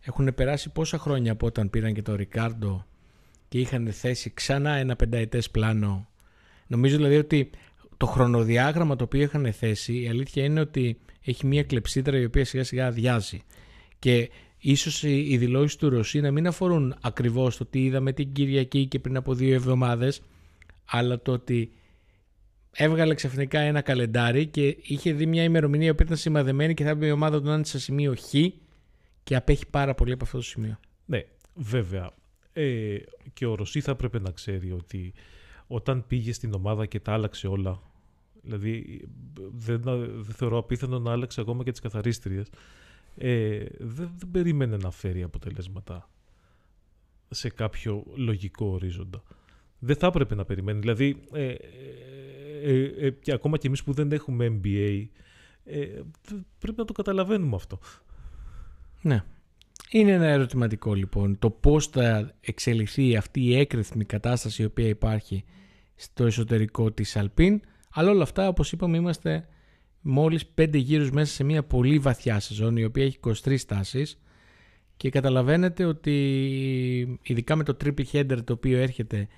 έχουν 0.00 0.34
περάσει 0.34 0.70
πόσα 0.72 0.98
χρόνια 0.98 1.32
από 1.32 1.46
όταν 1.46 1.70
πήραν 1.70 1.94
και 1.94 2.02
τον 2.02 2.14
Ρικάρντο 2.14 2.86
και 3.48 3.58
είχαν 3.58 3.92
θέσει 3.92 4.30
ξανά 4.34 4.70
ένα 4.70 4.96
πενταετές 4.96 5.50
πλάνο. 5.50 6.08
Νομίζω 6.66 6.96
δηλαδή 6.96 7.16
ότι 7.16 7.50
το 7.96 8.06
χρονοδιάγραμμα 8.06 8.96
το 8.96 9.04
οποίο 9.04 9.22
είχαν 9.22 9.52
θέσει, 9.52 10.00
η 10.00 10.08
αλήθεια 10.08 10.44
είναι 10.44 10.60
ότι 10.60 10.98
έχει 11.24 11.46
μια 11.46 11.62
κλεψίδρα 11.62 12.18
η 12.18 12.24
οποία 12.24 12.44
σιγά 12.44 12.64
σιγά 12.64 12.86
αδειάζει. 12.86 13.42
Και 13.98 14.30
ίσως 14.58 15.02
οι 15.02 15.26
οι 15.28 15.36
δηλώσεις 15.36 15.76
του 15.76 15.88
Ρωσί 15.88 16.20
να 16.20 16.30
μην 16.30 16.46
αφορούν 16.46 16.96
ακριβώς 17.00 17.56
το 17.56 17.66
τι 17.66 17.84
είδαμε 17.84 18.12
την 18.12 18.32
Κυριακή 18.32 18.86
και 18.86 18.98
πριν 18.98 19.16
από 19.16 19.34
δύο 19.34 19.54
εβδομάδες, 19.54 20.22
αλλά 20.84 21.20
το 21.20 21.32
ότι 21.32 21.72
έβγαλε 22.72 23.14
ξαφνικά 23.14 23.60
ένα 23.60 23.80
καλεντάρι 23.80 24.46
και 24.46 24.76
είχε 24.82 25.12
δει 25.12 25.26
μια 25.26 25.42
ημερομηνία 25.42 25.94
που 25.94 26.02
ήταν 26.02 26.16
σημαδεμένη 26.16 26.74
και 26.74 26.82
θα 26.82 26.88
έπρεπε 26.88 27.06
η 27.06 27.10
ομάδα 27.10 27.40
του 27.40 27.46
να 27.46 27.54
είναι 27.54 27.64
σε 27.64 27.78
σημείο 27.78 28.14
Χ 28.14 28.34
και 29.22 29.36
απέχει 29.36 29.66
πάρα 29.66 29.94
πολύ 29.94 30.12
από 30.12 30.24
αυτό 30.24 30.36
το 30.36 30.42
σημείο. 30.42 30.78
Ναι, 31.06 31.22
βέβαια. 31.54 32.10
Ε, 32.52 32.96
και 33.32 33.46
ο 33.46 33.54
Ρωσί 33.54 33.80
θα 33.80 33.90
έπρεπε 33.90 34.20
να 34.20 34.30
ξέρει 34.30 34.72
ότι 34.72 35.12
όταν 35.66 36.06
πήγε 36.06 36.32
στην 36.32 36.54
ομάδα 36.54 36.86
και 36.86 37.00
τα 37.00 37.12
άλλαξε 37.12 37.46
όλα, 37.46 37.82
δηλαδή 38.42 39.04
δεν, 39.52 39.82
δεν 39.82 40.34
θεωρώ 40.34 40.58
απίθανο 40.58 40.98
να 40.98 41.12
άλλαξε 41.12 41.40
ακόμα 41.40 41.64
και 41.64 41.70
τις 41.70 41.80
καθαρίστριες, 41.80 42.50
ε, 43.16 43.64
δεν, 43.78 44.10
δεν 44.16 44.30
περίμενε 44.30 44.76
να 44.76 44.90
φέρει 44.90 45.22
αποτελέσματα 45.22 46.10
σε 47.28 47.48
κάποιο 47.48 48.04
λογικό 48.14 48.66
ορίζοντα. 48.66 49.22
Δεν 49.78 49.96
θα 49.96 50.06
έπρεπε 50.06 50.34
να 50.34 50.44
περιμένει. 50.44 50.80
Δηλαδή, 50.80 51.22
ε, 51.32 51.54
ε, 52.62 53.06
ε, 53.06 53.10
και 53.10 53.32
ακόμα 53.32 53.58
και 53.58 53.66
εμείς 53.66 53.82
που 53.82 53.92
δεν 53.92 54.12
έχουμε 54.12 54.60
MBA, 54.62 55.06
πρέπει 56.58 56.76
να 56.76 56.84
το 56.84 56.92
καταλαβαίνουμε 56.92 57.56
αυτό. 57.56 57.78
Ναι. 59.02 59.24
Είναι 59.90 60.12
ένα 60.12 60.26
ερωτηματικό 60.26 60.94
λοιπόν 60.94 61.38
το 61.38 61.50
πώς 61.50 61.86
θα 61.86 62.34
εξελιχθεί 62.40 63.16
αυτή 63.16 63.40
η 63.40 63.58
έκρηθμη 63.58 64.04
κατάσταση 64.04 64.62
η 64.62 64.64
οποία 64.64 64.88
υπάρχει 64.88 65.44
στο 65.94 66.24
εσωτερικό 66.24 66.92
της 66.92 67.16
Αλπίν. 67.16 67.60
Αλλά 67.90 68.10
όλα 68.10 68.22
αυτά 68.22 68.48
όπως 68.48 68.72
είπαμε 68.72 68.96
είμαστε 68.96 69.48
μόλις 70.00 70.46
πέντε 70.46 70.78
γύρους 70.78 71.10
μέσα 71.10 71.32
σε 71.32 71.44
μια 71.44 71.64
πολύ 71.64 71.98
βαθιά 71.98 72.40
σεζόν 72.40 72.76
η 72.76 72.84
οποία 72.84 73.04
έχει 73.04 73.18
23 73.44 73.58
στάσεις. 73.58 74.20
Και 74.96 75.10
καταλαβαίνετε 75.10 75.84
ότι 75.84 77.18
ειδικά 77.22 77.56
με 77.56 77.64
το 77.64 77.76
triple 77.84 78.04
header 78.12 78.44
το 78.44 78.52
οποίο 78.52 78.78
έρχεται 78.78 79.28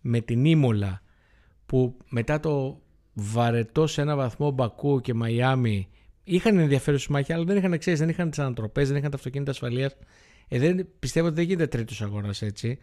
με 0.00 0.20
την 0.20 0.44
Ήμολα 0.44 1.02
που 1.66 1.96
μετά 2.08 2.40
το 2.40 2.80
βαρετό 3.12 3.86
σε 3.86 4.00
ένα 4.00 4.16
βαθμό 4.16 4.50
Μπακού 4.50 5.00
και 5.00 5.14
Μαϊάμι 5.14 5.88
είχαν 6.26 6.58
ενδιαφέρον 6.58 7.00
μάχη, 7.08 7.32
αλλά 7.32 7.44
δεν 7.44 7.56
είχαν 7.56 7.78
ξέρεις, 7.78 7.98
δεν 7.98 8.08
είχαν 8.08 8.30
τις 8.30 8.38
ανατροπές, 8.38 8.88
δεν 8.88 8.96
είχαν 8.96 9.10
τα 9.10 9.16
αυτοκίνητα 9.16 9.50
ασφαλείας. 9.50 9.96
Ε, 10.48 10.58
δεν, 10.58 10.88
πιστεύω 10.98 11.26
ότι 11.26 11.34
δεν 11.34 11.44
γίνεται 11.44 11.66
τρίτος 11.66 12.02
αγώνας 12.02 12.42
έτσι. 12.42 12.78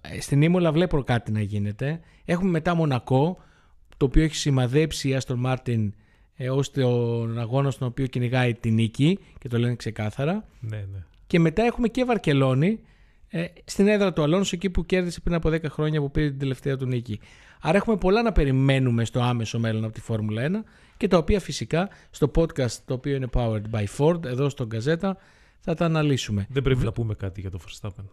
Ε, 0.00 0.20
στην 0.20 0.42
Ήμολα 0.42 0.72
βλέπω 0.72 1.02
κάτι 1.02 1.32
να 1.32 1.40
γίνεται. 1.40 2.00
Έχουμε 2.24 2.50
μετά 2.50 2.74
Μονακό, 2.74 3.38
το 3.96 4.04
οποίο 4.04 4.22
έχει 4.22 4.34
σημαδέψει 4.34 5.08
η 5.08 5.14
Άστον 5.14 5.38
Μάρτιν 5.38 5.94
ε, 6.36 6.50
ως 6.50 6.70
τον 6.70 7.38
αγώνα 7.38 7.70
στον 7.70 7.88
οποίο 7.88 8.06
κυνηγάει 8.06 8.54
τη 8.54 8.70
νίκη 8.70 9.18
και 9.38 9.48
το 9.48 9.58
λένε 9.58 9.74
ξεκάθαρα. 9.74 10.44
Ναι, 10.60 10.76
ναι. 10.76 11.04
Και 11.26 11.38
μετά 11.38 11.62
έχουμε 11.62 11.88
και 11.88 12.04
Βαρκελόνη 12.04 12.80
ε, 13.32 13.44
στην 13.64 13.88
έδρα 13.88 14.12
του 14.12 14.22
Αλόνσο 14.22 14.50
εκεί 14.54 14.70
που 14.70 14.86
κέρδισε 14.86 15.20
πριν 15.20 15.34
από 15.34 15.48
10 15.48 15.64
χρόνια 15.68 16.00
που 16.00 16.10
πήρε 16.10 16.28
την 16.28 16.38
τελευταία 16.38 16.76
του 16.76 16.86
νίκη. 16.86 17.20
Άρα 17.60 17.76
έχουμε 17.76 17.96
πολλά 17.96 18.22
να 18.22 18.32
περιμένουμε 18.32 19.04
στο 19.04 19.20
άμεσο 19.20 19.58
μέλλον 19.58 19.84
από 19.84 19.92
τη 19.92 20.00
Φόρμουλα 20.00 20.42
1 20.46 20.50
και 20.96 21.08
τα 21.08 21.18
οποία 21.18 21.40
φυσικά 21.40 21.88
στο 22.10 22.30
podcast 22.34 22.72
το 22.84 22.94
οποίο 22.94 23.14
είναι 23.14 23.28
powered 23.32 23.62
by 23.70 23.84
Ford 23.98 24.24
εδώ 24.24 24.48
στον 24.48 24.68
Καζέτα 24.68 25.16
θα 25.60 25.74
τα 25.74 25.84
αναλύσουμε. 25.84 26.46
Δεν 26.50 26.62
πρέπει 26.62 26.84
να 26.84 26.92
πούμε 26.92 27.14
κάτι 27.14 27.40
για 27.40 27.50
το 27.50 27.58
Verstappen. 27.66 28.04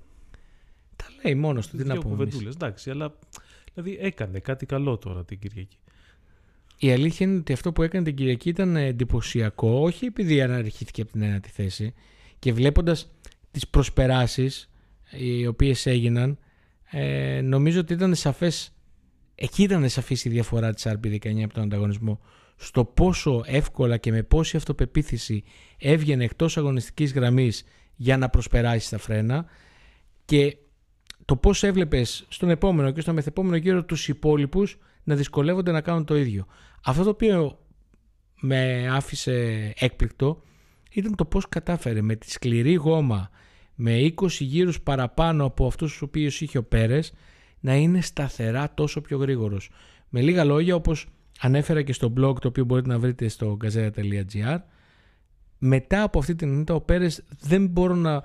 Τα 0.95 1.05
λέει 1.23 1.35
μόνος 1.35 1.67
του, 1.67 1.77
τι 1.77 1.83
να 1.83 1.97
πούμε. 1.97 2.27
εντάξει, 2.47 2.89
αλλά 2.89 3.13
δηλαδή 3.73 3.97
έκανε 4.01 4.39
κάτι 4.39 4.65
καλό 4.65 4.97
τώρα 4.97 5.25
την 5.25 5.39
Κυριακή. 5.39 5.77
Η 6.79 6.91
αλήθεια 6.91 7.27
είναι 7.27 7.37
ότι 7.37 7.53
αυτό 7.53 7.71
που 7.71 7.83
έκανε 7.83 8.03
την 8.03 8.15
Κυριακή 8.15 8.49
ήταν 8.49 8.75
εντυπωσιακό, 8.75 9.79
όχι 9.81 10.05
επειδή 10.05 10.41
αναρριχήθηκε 10.41 11.01
από 11.01 11.11
την 11.11 11.21
ένατη 11.21 11.49
θέση 11.49 11.93
και 12.39 12.53
βλέποντας 12.53 13.11
τις 13.51 13.67
προσπεράσεις 13.67 14.69
οι 15.11 15.47
οποίες 15.47 15.85
έγιναν 15.85 16.37
ε, 16.91 17.41
νομίζω 17.41 17.79
ότι 17.79 17.93
ήταν 17.93 18.15
σαφές 18.15 18.71
εκεί 19.35 19.63
ήταν 19.63 19.89
σαφής 19.89 20.25
η 20.25 20.29
διαφορά 20.29 20.73
της 20.73 20.87
RB19 20.87 21.41
από 21.43 21.53
τον 21.53 21.63
ανταγωνισμό 21.63 22.19
στο 22.55 22.85
πόσο 22.85 23.43
εύκολα 23.45 23.97
και 23.97 24.11
με 24.11 24.23
πόση 24.23 24.57
αυτοπεποίθηση 24.57 25.43
έβγαινε 25.77 26.23
εκτός 26.23 26.57
αγωνιστικής 26.57 27.13
γραμμής 27.13 27.63
για 27.95 28.17
να 28.17 28.29
προσπεράσει 28.29 28.85
στα 28.85 28.97
φρένα 28.97 29.45
και 30.25 30.57
το 31.25 31.35
πώς 31.35 31.63
έβλεπες 31.63 32.25
στον 32.29 32.49
επόμενο 32.49 32.91
και 32.91 33.01
στο 33.01 33.13
μεθεπόμενο 33.13 33.55
γύρο 33.55 33.83
τους 33.83 34.07
υπόλοιπους 34.07 34.77
να 35.03 35.15
δυσκολεύονται 35.15 35.71
να 35.71 35.81
κάνουν 35.81 36.05
το 36.05 36.17
ίδιο. 36.17 36.45
Αυτό 36.83 37.03
το 37.03 37.09
οποίο 37.09 37.59
με 38.39 38.87
άφησε 38.91 39.73
έκπληκτο 39.77 40.41
ήταν 40.91 41.15
το 41.15 41.25
πώς 41.25 41.49
κατάφερε 41.49 42.01
με 42.01 42.15
τη 42.15 42.31
σκληρή 42.31 42.73
γόμα 42.73 43.29
με 43.79 44.13
20 44.15 44.27
γύρους 44.29 44.81
παραπάνω 44.81 45.45
από 45.45 45.67
αυτούς 45.67 45.91
τους 45.91 46.01
οποίους 46.01 46.41
είχε 46.41 46.57
ο 46.57 46.63
Πέρες 46.63 47.13
να 47.59 47.75
είναι 47.75 48.01
σταθερά 48.01 48.73
τόσο 48.73 49.01
πιο 49.01 49.17
γρήγορος. 49.17 49.69
Με 50.09 50.21
λίγα 50.21 50.43
λόγια 50.43 50.75
όπως 50.75 51.07
ανέφερα 51.39 51.81
και 51.81 51.93
στο 51.93 52.13
blog 52.17 52.39
το 52.39 52.47
οποίο 52.47 52.65
μπορείτε 52.65 52.87
να 52.87 52.99
βρείτε 52.99 53.27
στο 53.27 53.57
gazeta.gr 53.63 54.57
μετά 55.57 56.03
από 56.03 56.19
αυτή 56.19 56.35
την 56.35 56.59
ήττα 56.59 56.73
ο 56.73 56.81
Πέρες 56.81 57.23
δεν 57.39 57.67
μπορώ 57.67 57.95
να 57.95 58.23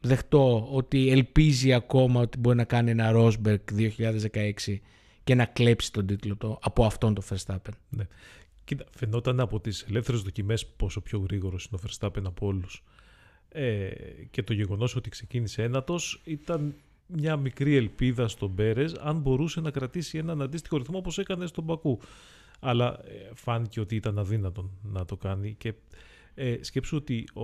δεχτώ 0.00 0.68
ότι 0.70 1.10
ελπίζει 1.10 1.72
ακόμα 1.72 2.20
ότι 2.20 2.38
μπορεί 2.38 2.56
να 2.56 2.64
κάνει 2.64 2.90
ένα 2.90 3.12
Rosberg 3.14 3.58
2016 3.76 4.76
και 5.24 5.34
να 5.34 5.44
κλέψει 5.44 5.92
τον 5.92 6.06
τίτλο 6.06 6.36
του 6.36 6.58
από 6.62 6.84
αυτόν 6.84 7.14
τον 7.14 7.24
Verstappen. 7.30 7.72
Ναι. 7.88 8.06
Κοίτα, 8.64 8.84
φαινόταν 8.90 9.40
από 9.40 9.60
τις 9.60 9.86
ελεύθερες 9.88 10.20
δοκιμές 10.20 10.66
πόσο 10.66 11.00
πιο 11.00 11.18
γρήγορος 11.18 11.64
είναι 11.64 11.80
ο 11.84 11.88
Verstappen 11.88 12.22
από 12.24 12.46
όλους. 12.46 12.84
Ε, 13.52 13.90
και 14.30 14.42
το 14.42 14.52
γεγονός 14.52 14.96
ότι 14.96 15.10
ξεκίνησε 15.10 15.62
ένατος 15.62 16.20
ήταν 16.24 16.74
μια 17.06 17.36
μικρή 17.36 17.76
ελπίδα 17.76 18.28
στον 18.28 18.54
Πέρες 18.54 18.94
αν 18.94 19.18
μπορούσε 19.18 19.60
να 19.60 19.70
κρατήσει 19.70 20.18
έναν 20.18 20.42
αντίστοιχο 20.42 20.76
ρυθμό 20.76 20.98
όπως 20.98 21.18
έκανε 21.18 21.46
στον 21.46 21.64
Μπακού. 21.64 21.98
Αλλά 22.60 23.00
ε, 23.04 23.30
φάνηκε 23.34 23.80
ότι 23.80 23.96
ήταν 23.96 24.18
αδύνατον 24.18 24.70
να 24.82 25.04
το 25.04 25.16
κάνει 25.16 25.54
και 25.58 25.74
ε, 26.34 26.56
σκέψου 26.60 26.96
ότι 26.96 27.28
ο, 27.34 27.42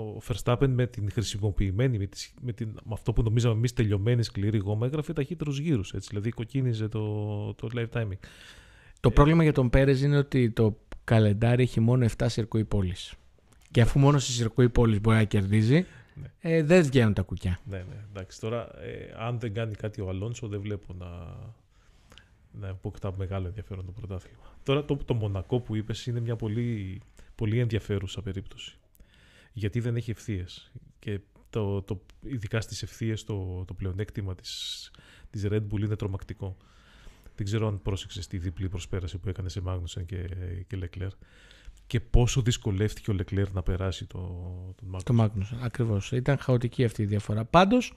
ο 0.00 0.22
Verstappen 0.28 0.68
με 0.68 0.86
την 0.86 1.10
χρησιμοποιημένη, 1.10 1.98
με, 1.98 2.06
τη, 2.06 2.28
με, 2.40 2.52
την, 2.52 2.68
με 2.68 2.92
αυτό 2.92 3.12
που 3.12 3.22
νομίζαμε 3.22 3.54
εμείς 3.54 3.72
τελειωμένη 3.72 4.22
σκληρή 4.22 4.58
γόμα, 4.58 4.86
έγραφε 4.86 5.12
ταχύτερους 5.12 5.58
γύρους. 5.58 5.94
Δηλαδή 6.08 6.30
κοκκίνιζε 6.30 6.88
το, 6.88 7.54
το 7.54 7.68
live 7.74 7.88
timing. 7.92 8.18
Το 9.00 9.10
πρόβλημα 9.10 9.42
για 9.42 9.52
τον 9.52 9.70
Πέρες 9.70 10.02
είναι 10.02 10.16
ότι 10.16 10.50
το 10.50 10.78
καλεντάρι 11.04 11.62
έχει 11.62 11.80
μόνο 11.80 12.06
7 12.16 12.26
σιρκούι 12.28 12.64
πόλης. 12.64 13.14
Και 13.70 13.80
αφού 13.80 13.98
μόνος 13.98 14.22
στη 14.22 14.32
σιρκούι 14.32 14.68
πόλη 14.68 15.00
μπορεί 15.00 15.16
να 15.16 15.24
κερδίζει, 15.24 15.86
ναι. 16.14 16.30
ε, 16.40 16.62
δεν 16.62 16.82
βγαίνουν 16.82 17.14
τα 17.14 17.22
κουκιά. 17.22 17.58
Ναι, 17.64 17.76
ναι. 17.76 18.04
Εντάξει, 18.10 18.40
τώρα, 18.40 18.82
ε, 18.82 19.14
αν 19.18 19.38
δεν 19.38 19.54
κάνει 19.54 19.74
κάτι 19.74 20.00
ο 20.00 20.08
Αλόνσο, 20.08 20.48
δεν 20.48 20.60
βλέπω 20.60 20.94
να, 20.94 21.06
να 22.60 22.68
αποκτά 22.68 23.12
μεγάλο 23.16 23.46
ενδιαφέρον 23.46 23.86
το 23.86 23.92
πρωτάθλημα. 23.92 24.56
Τώρα, 24.62 24.84
το, 24.84 24.96
το 24.96 25.14
Μονακό 25.14 25.60
που 25.60 25.76
είπες 25.76 26.06
είναι 26.06 26.20
μια 26.20 26.36
πολύ, 26.36 27.00
πολύ 27.34 27.58
ενδιαφέρουσα 27.58 28.22
περίπτωση. 28.22 28.76
Γιατί 29.52 29.80
δεν 29.80 29.96
έχει 29.96 30.10
ευθείες. 30.10 30.72
Και 30.98 31.20
το, 31.50 31.82
το, 31.82 32.00
ειδικά 32.22 32.60
στις 32.60 32.82
ευθείες 32.82 33.24
το, 33.24 33.64
το 33.64 33.74
πλεονέκτημα 33.74 34.34
της 34.34 34.90
της 35.30 35.46
Red 35.50 35.62
Bull 35.70 35.80
είναι 35.80 35.96
τρομακτικό. 35.96 36.56
Δεν 37.36 37.46
ξέρω 37.46 37.66
αν 37.66 37.82
πρόσεξες 37.82 38.26
τη 38.26 38.38
διπλή 38.38 38.68
προσπέραση 38.68 39.18
που 39.18 39.28
έκανε 39.28 39.48
σε 39.48 39.60
Μάγνουσεν 39.60 40.04
και, 40.04 40.28
και 40.66 40.78
Leclerc 40.82 41.08
και 41.88 42.00
πόσο 42.00 42.40
δυσκολεύτηκε 42.40 43.10
ο 43.10 43.14
Λεκλέρ 43.14 43.52
να 43.52 43.62
περάσει 43.62 44.06
το, 44.06 44.18
τον 44.76 44.88
Μάγνουσεν. 44.88 45.04
Το 45.04 45.12
Μάγνουσεν, 45.12 45.58
ακριβώς. 45.62 46.12
Ήταν 46.12 46.38
χαοτική 46.38 46.84
αυτή 46.84 47.02
η 47.02 47.04
διαφορά. 47.04 47.44
Πάντως, 47.44 47.92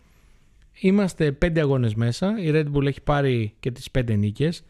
είμαστε 0.79 1.31
πέντε 1.31 1.59
αγώνες 1.59 1.95
μέσα. 1.95 2.39
Η 2.39 2.51
Red 2.53 2.65
Bull 2.73 2.85
έχει 2.85 3.01
πάρει 3.01 3.53
και 3.59 3.71
τις 3.71 3.91
πέντε 3.91 4.15
νίκες. 4.15 4.63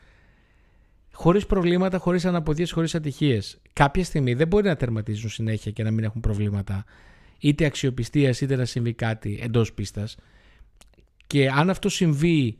Χωρίς 1.11 1.45
προβλήματα, 1.45 1.97
χωρίς 1.97 2.25
αναποδίες, 2.25 2.71
χωρίς 2.71 2.95
ατυχίες. 2.95 3.59
Κάποια 3.73 4.03
στιγμή 4.03 4.33
δεν 4.33 4.47
μπορεί 4.47 4.67
να 4.67 4.75
τερματίζουν 4.75 5.29
συνέχεια 5.29 5.71
και 5.71 5.83
να 5.83 5.91
μην 5.91 6.03
έχουν 6.03 6.21
προβλήματα. 6.21 6.85
Είτε 7.39 7.65
αξιοπιστίας, 7.65 8.41
είτε 8.41 8.55
να 8.55 8.65
συμβεί 8.65 8.93
κάτι 8.93 9.39
εντός 9.41 9.73
πίστας. 9.73 10.17
Και 11.27 11.49
αν 11.49 11.69
αυτό 11.69 11.89
συμβεί 11.89 12.57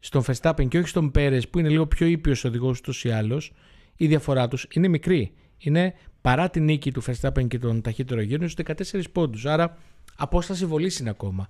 στον 0.00 0.22
Verstappen 0.26 0.68
και 0.68 0.78
όχι 0.78 0.88
στον 0.88 1.10
Πέρες 1.10 1.48
που 1.48 1.58
είναι 1.58 1.68
λίγο 1.68 1.86
πιο 1.86 2.06
ήπιος 2.06 2.44
οδηγός 2.44 2.78
ούτως 2.78 3.04
ή 3.04 3.10
άλλως, 3.10 3.52
η 3.96 4.06
διαφορά 4.06 4.48
τους 4.48 4.66
είναι 4.70 4.88
μικρή 4.88 5.32
είναι 5.58 5.94
παρά 6.20 6.50
την 6.50 6.64
νίκη 6.64 6.92
του 6.92 7.02
Verstappen 7.02 7.48
και 7.48 7.58
τον 7.58 7.80
ταχύτερο 7.80 8.20
γύρο 8.20 8.48
στους 8.48 8.64
14 8.92 9.02
πόντους. 9.12 9.46
Άρα 9.46 9.76
απόσταση 10.16 10.66
βολής 10.66 10.98
είναι 10.98 11.10
ακόμα. 11.10 11.48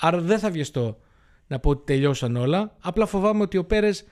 Άρα 0.00 0.20
δεν 0.20 0.38
θα 0.38 0.50
βιαστώ 0.50 0.98
να 1.46 1.58
πω 1.58 1.70
ότι 1.70 1.82
τελειώσαν 1.84 2.36
όλα. 2.36 2.76
Απλά 2.80 3.06
φοβάμαι 3.06 3.42
ότι 3.42 3.56
ο 3.56 3.64
Πέρες 3.64 4.04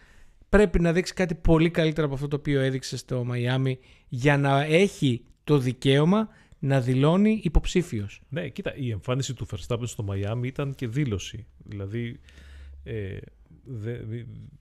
πρέπει 0.49 0.81
να 0.81 0.93
δείξει 0.93 1.15
κάτι 1.15 1.35
πολύ 1.35 1.71
καλύτερο 1.71 2.07
από 2.07 2.15
αυτό 2.15 2.29
το 2.29 2.37
οποίο 2.37 2.61
έδειξε 2.61 2.97
στο 2.97 3.25
Μαϊάμι 3.25 3.79
για 4.09 4.39
να 4.39 4.63
έχει 4.63 5.25
το 5.45 5.59
δικαίωμα 5.59 6.29
να 6.59 6.81
δηλώνει 6.81 7.41
υποψήφιος. 7.43 8.21
Ναι, 8.29 8.49
κοίτα, 8.49 8.77
η 8.77 8.91
εμφάνιση 8.91 9.35
του 9.35 9.47
Verstappen 9.47 9.83
στο 9.87 10.03
Μαϊάμι 10.03 10.49
ήταν 10.49 10.75
και 10.75 10.89
δήλωση. 10.89 11.47
Δηλαδή, 11.65 12.21
ε, 12.85 13.17
δεν 13.69 14.07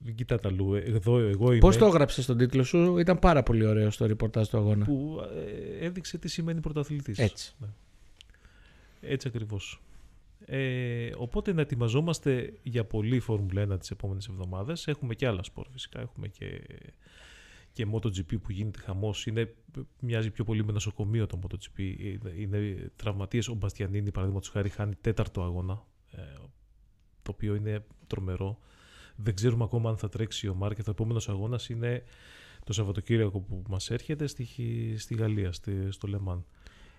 δε, 0.00 0.12
κοιτάτε 0.12 0.48
αλλού. 0.48 0.74
Ε, 0.74 0.78
εδώ 0.78 1.18
εγώ 1.18 1.50
είμαι. 1.50 1.58
Πώς 1.58 1.76
το 1.76 1.86
έγραψες 1.86 2.24
στον 2.24 2.36
τίτλο 2.36 2.62
σου, 2.62 2.98
ήταν 2.98 3.18
πάρα 3.18 3.42
πολύ 3.42 3.66
ωραίο 3.66 3.90
στο 3.90 4.06
ρεπορτάζ 4.06 4.48
του 4.48 4.56
αγώνα. 4.56 4.84
Που 4.84 5.20
ε, 5.80 5.86
έδειξε 5.86 6.18
τι 6.18 6.28
σημαίνει 6.28 6.60
πρωταθλητής. 6.60 7.18
Έτσι. 7.18 7.54
Ναι. 7.58 7.68
Έτσι 9.00 9.28
ακριβώς. 9.28 9.82
Ε, 10.46 11.10
οπότε 11.16 11.52
να 11.52 11.60
ετοιμαζόμαστε 11.60 12.52
για 12.62 12.84
πολύ 12.84 13.20
Φόρμουλα 13.20 13.74
1 13.74 13.78
τις 13.78 13.90
επόμενες 13.90 14.28
εβδομάδες. 14.28 14.86
Έχουμε 14.86 15.14
και 15.14 15.26
άλλα 15.26 15.42
σπορ 15.42 15.66
φυσικά. 15.72 16.00
Έχουμε 16.00 16.28
και, 16.28 16.60
και 17.72 17.86
MotoGP 17.92 18.40
που 18.42 18.52
γίνεται 18.52 18.80
χαμός. 18.80 19.26
Είναι, 19.26 19.54
μοιάζει 20.00 20.30
πιο 20.30 20.44
πολύ 20.44 20.64
με 20.64 20.72
νοσοκομείο 20.72 21.26
το 21.26 21.38
MotoGP. 21.42 21.78
Είναι, 21.78 22.32
είναι 22.36 22.90
τραυματίες. 22.96 23.48
Ο 23.48 23.54
Μπαστιανίνη 23.54 24.10
παραδείγματος 24.10 24.50
χάρη 24.50 24.68
χάνει 24.68 24.94
τέταρτο 25.00 25.42
αγώνα. 25.42 25.84
Ε, 26.12 26.22
το 27.22 27.30
οποίο 27.34 27.54
είναι 27.54 27.84
τρομερό. 28.06 28.58
Δεν 29.22 29.34
ξέρουμε 29.34 29.64
ακόμα 29.64 29.90
αν 29.90 29.96
θα 29.96 30.08
τρέξει 30.08 30.48
ο 30.48 30.54
Μάρκετ. 30.54 30.88
Ο 30.88 30.90
επόμενος 30.90 31.28
αγώνας 31.28 31.68
είναι 31.68 32.02
το 32.64 32.72
Σαββατοκύριακο 32.72 33.40
που 33.40 33.62
μας 33.68 33.90
έρχεται 33.90 34.26
στη, 34.26 34.46
στη 34.98 35.14
Γαλλία, 35.14 35.52
στη, 35.52 35.72
στο 35.90 36.06
Λεμάν. 36.06 36.44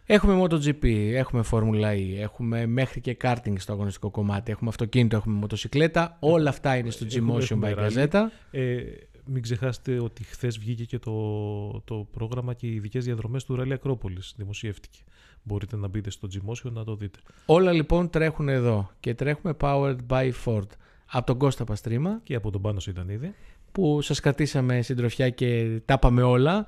Έχουμε 0.06 0.42
MotoGP, 0.44 0.86
έχουμε 1.14 1.44
Formula 1.52 1.94
E, 1.94 2.16
έχουμε 2.20 2.66
μέχρι 2.66 3.02
και 3.02 3.18
karting 3.22 3.54
στο 3.58 3.72
αγωνιστικό 3.72 4.10
κομμάτι, 4.10 4.52
έχουμε 4.52 4.70
αυτοκίνητο, 4.70 5.16
έχουμε 5.16 5.36
μοτοσυκλέτα. 5.36 6.18
Όλα 6.20 6.50
αυτά 6.50 6.76
είναι 6.76 6.90
στο 6.90 7.06
G-Motion 7.10 7.60
by 7.60 7.76
Gazeta. 7.76 8.24
Ε, 8.52 8.84
μην 9.26 9.42
ξεχάσετε 9.42 10.00
ότι 10.00 10.24
χθες 10.24 10.60
βγήκε 10.60 10.86
και 10.86 11.00
το, 11.00 11.82
το 11.86 12.08
πρόγραμμα 12.12 12.54
και 12.54 12.68
οι 12.68 12.76
ειδικές 12.76 13.06
διαδρομές 13.06 13.44
του 13.44 13.56
Ράλι 13.56 13.74
Ακρόπολη. 13.74 14.20
Δημοσιεύτηκε. 14.36 15.00
Μπορείτε 15.44 15.76
να 15.76 15.88
μπείτε 15.88 16.10
στο 16.10 16.28
Gmotion 16.32 16.72
να 16.72 16.84
το 16.84 16.96
δείτε. 16.96 17.20
Όλα 17.46 17.72
λοιπόν 17.72 18.10
τρέχουν 18.10 18.50
εδώ 18.50 18.90
και 19.00 19.14
τρέχουμε 19.14 19.56
powered 19.60 19.98
by 20.08 20.32
Ford 20.46 20.68
από 21.12 21.26
τον 21.26 21.38
Κώστα 21.38 21.64
Παστρίμα 21.64 22.20
και 22.24 22.36
από 22.36 22.52
τον 22.52 22.62
Πάνος 22.62 22.84
Σιτανίδη 22.84 23.34
που 23.72 24.02
σας 24.02 24.20
κρατήσαμε 24.20 24.82
συντροφιά 24.82 25.30
και 25.30 25.82
τα 25.86 26.00
πάμε 26.00 26.22
όλα 26.22 26.66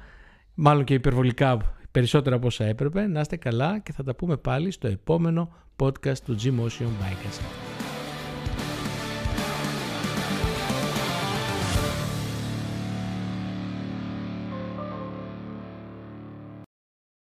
μάλλον 0.54 0.84
και 0.84 0.94
υπερβολικά 0.94 1.76
περισσότερα 1.92 2.36
από 2.36 2.48
όσα 2.48 2.66
έπρεπε. 2.66 3.08
Να 3.08 3.20
είστε 3.20 3.36
καλά 3.36 3.80
και 3.80 3.92
θα 3.92 4.04
τα 4.04 4.16
πούμε 4.16 4.38
πάλι 4.38 4.72
στο 4.72 4.88
επόμενο 4.88 5.54
podcast 5.76 6.18
του 6.26 6.36
Gmotion 6.36 6.86
Bikers. 6.86 7.71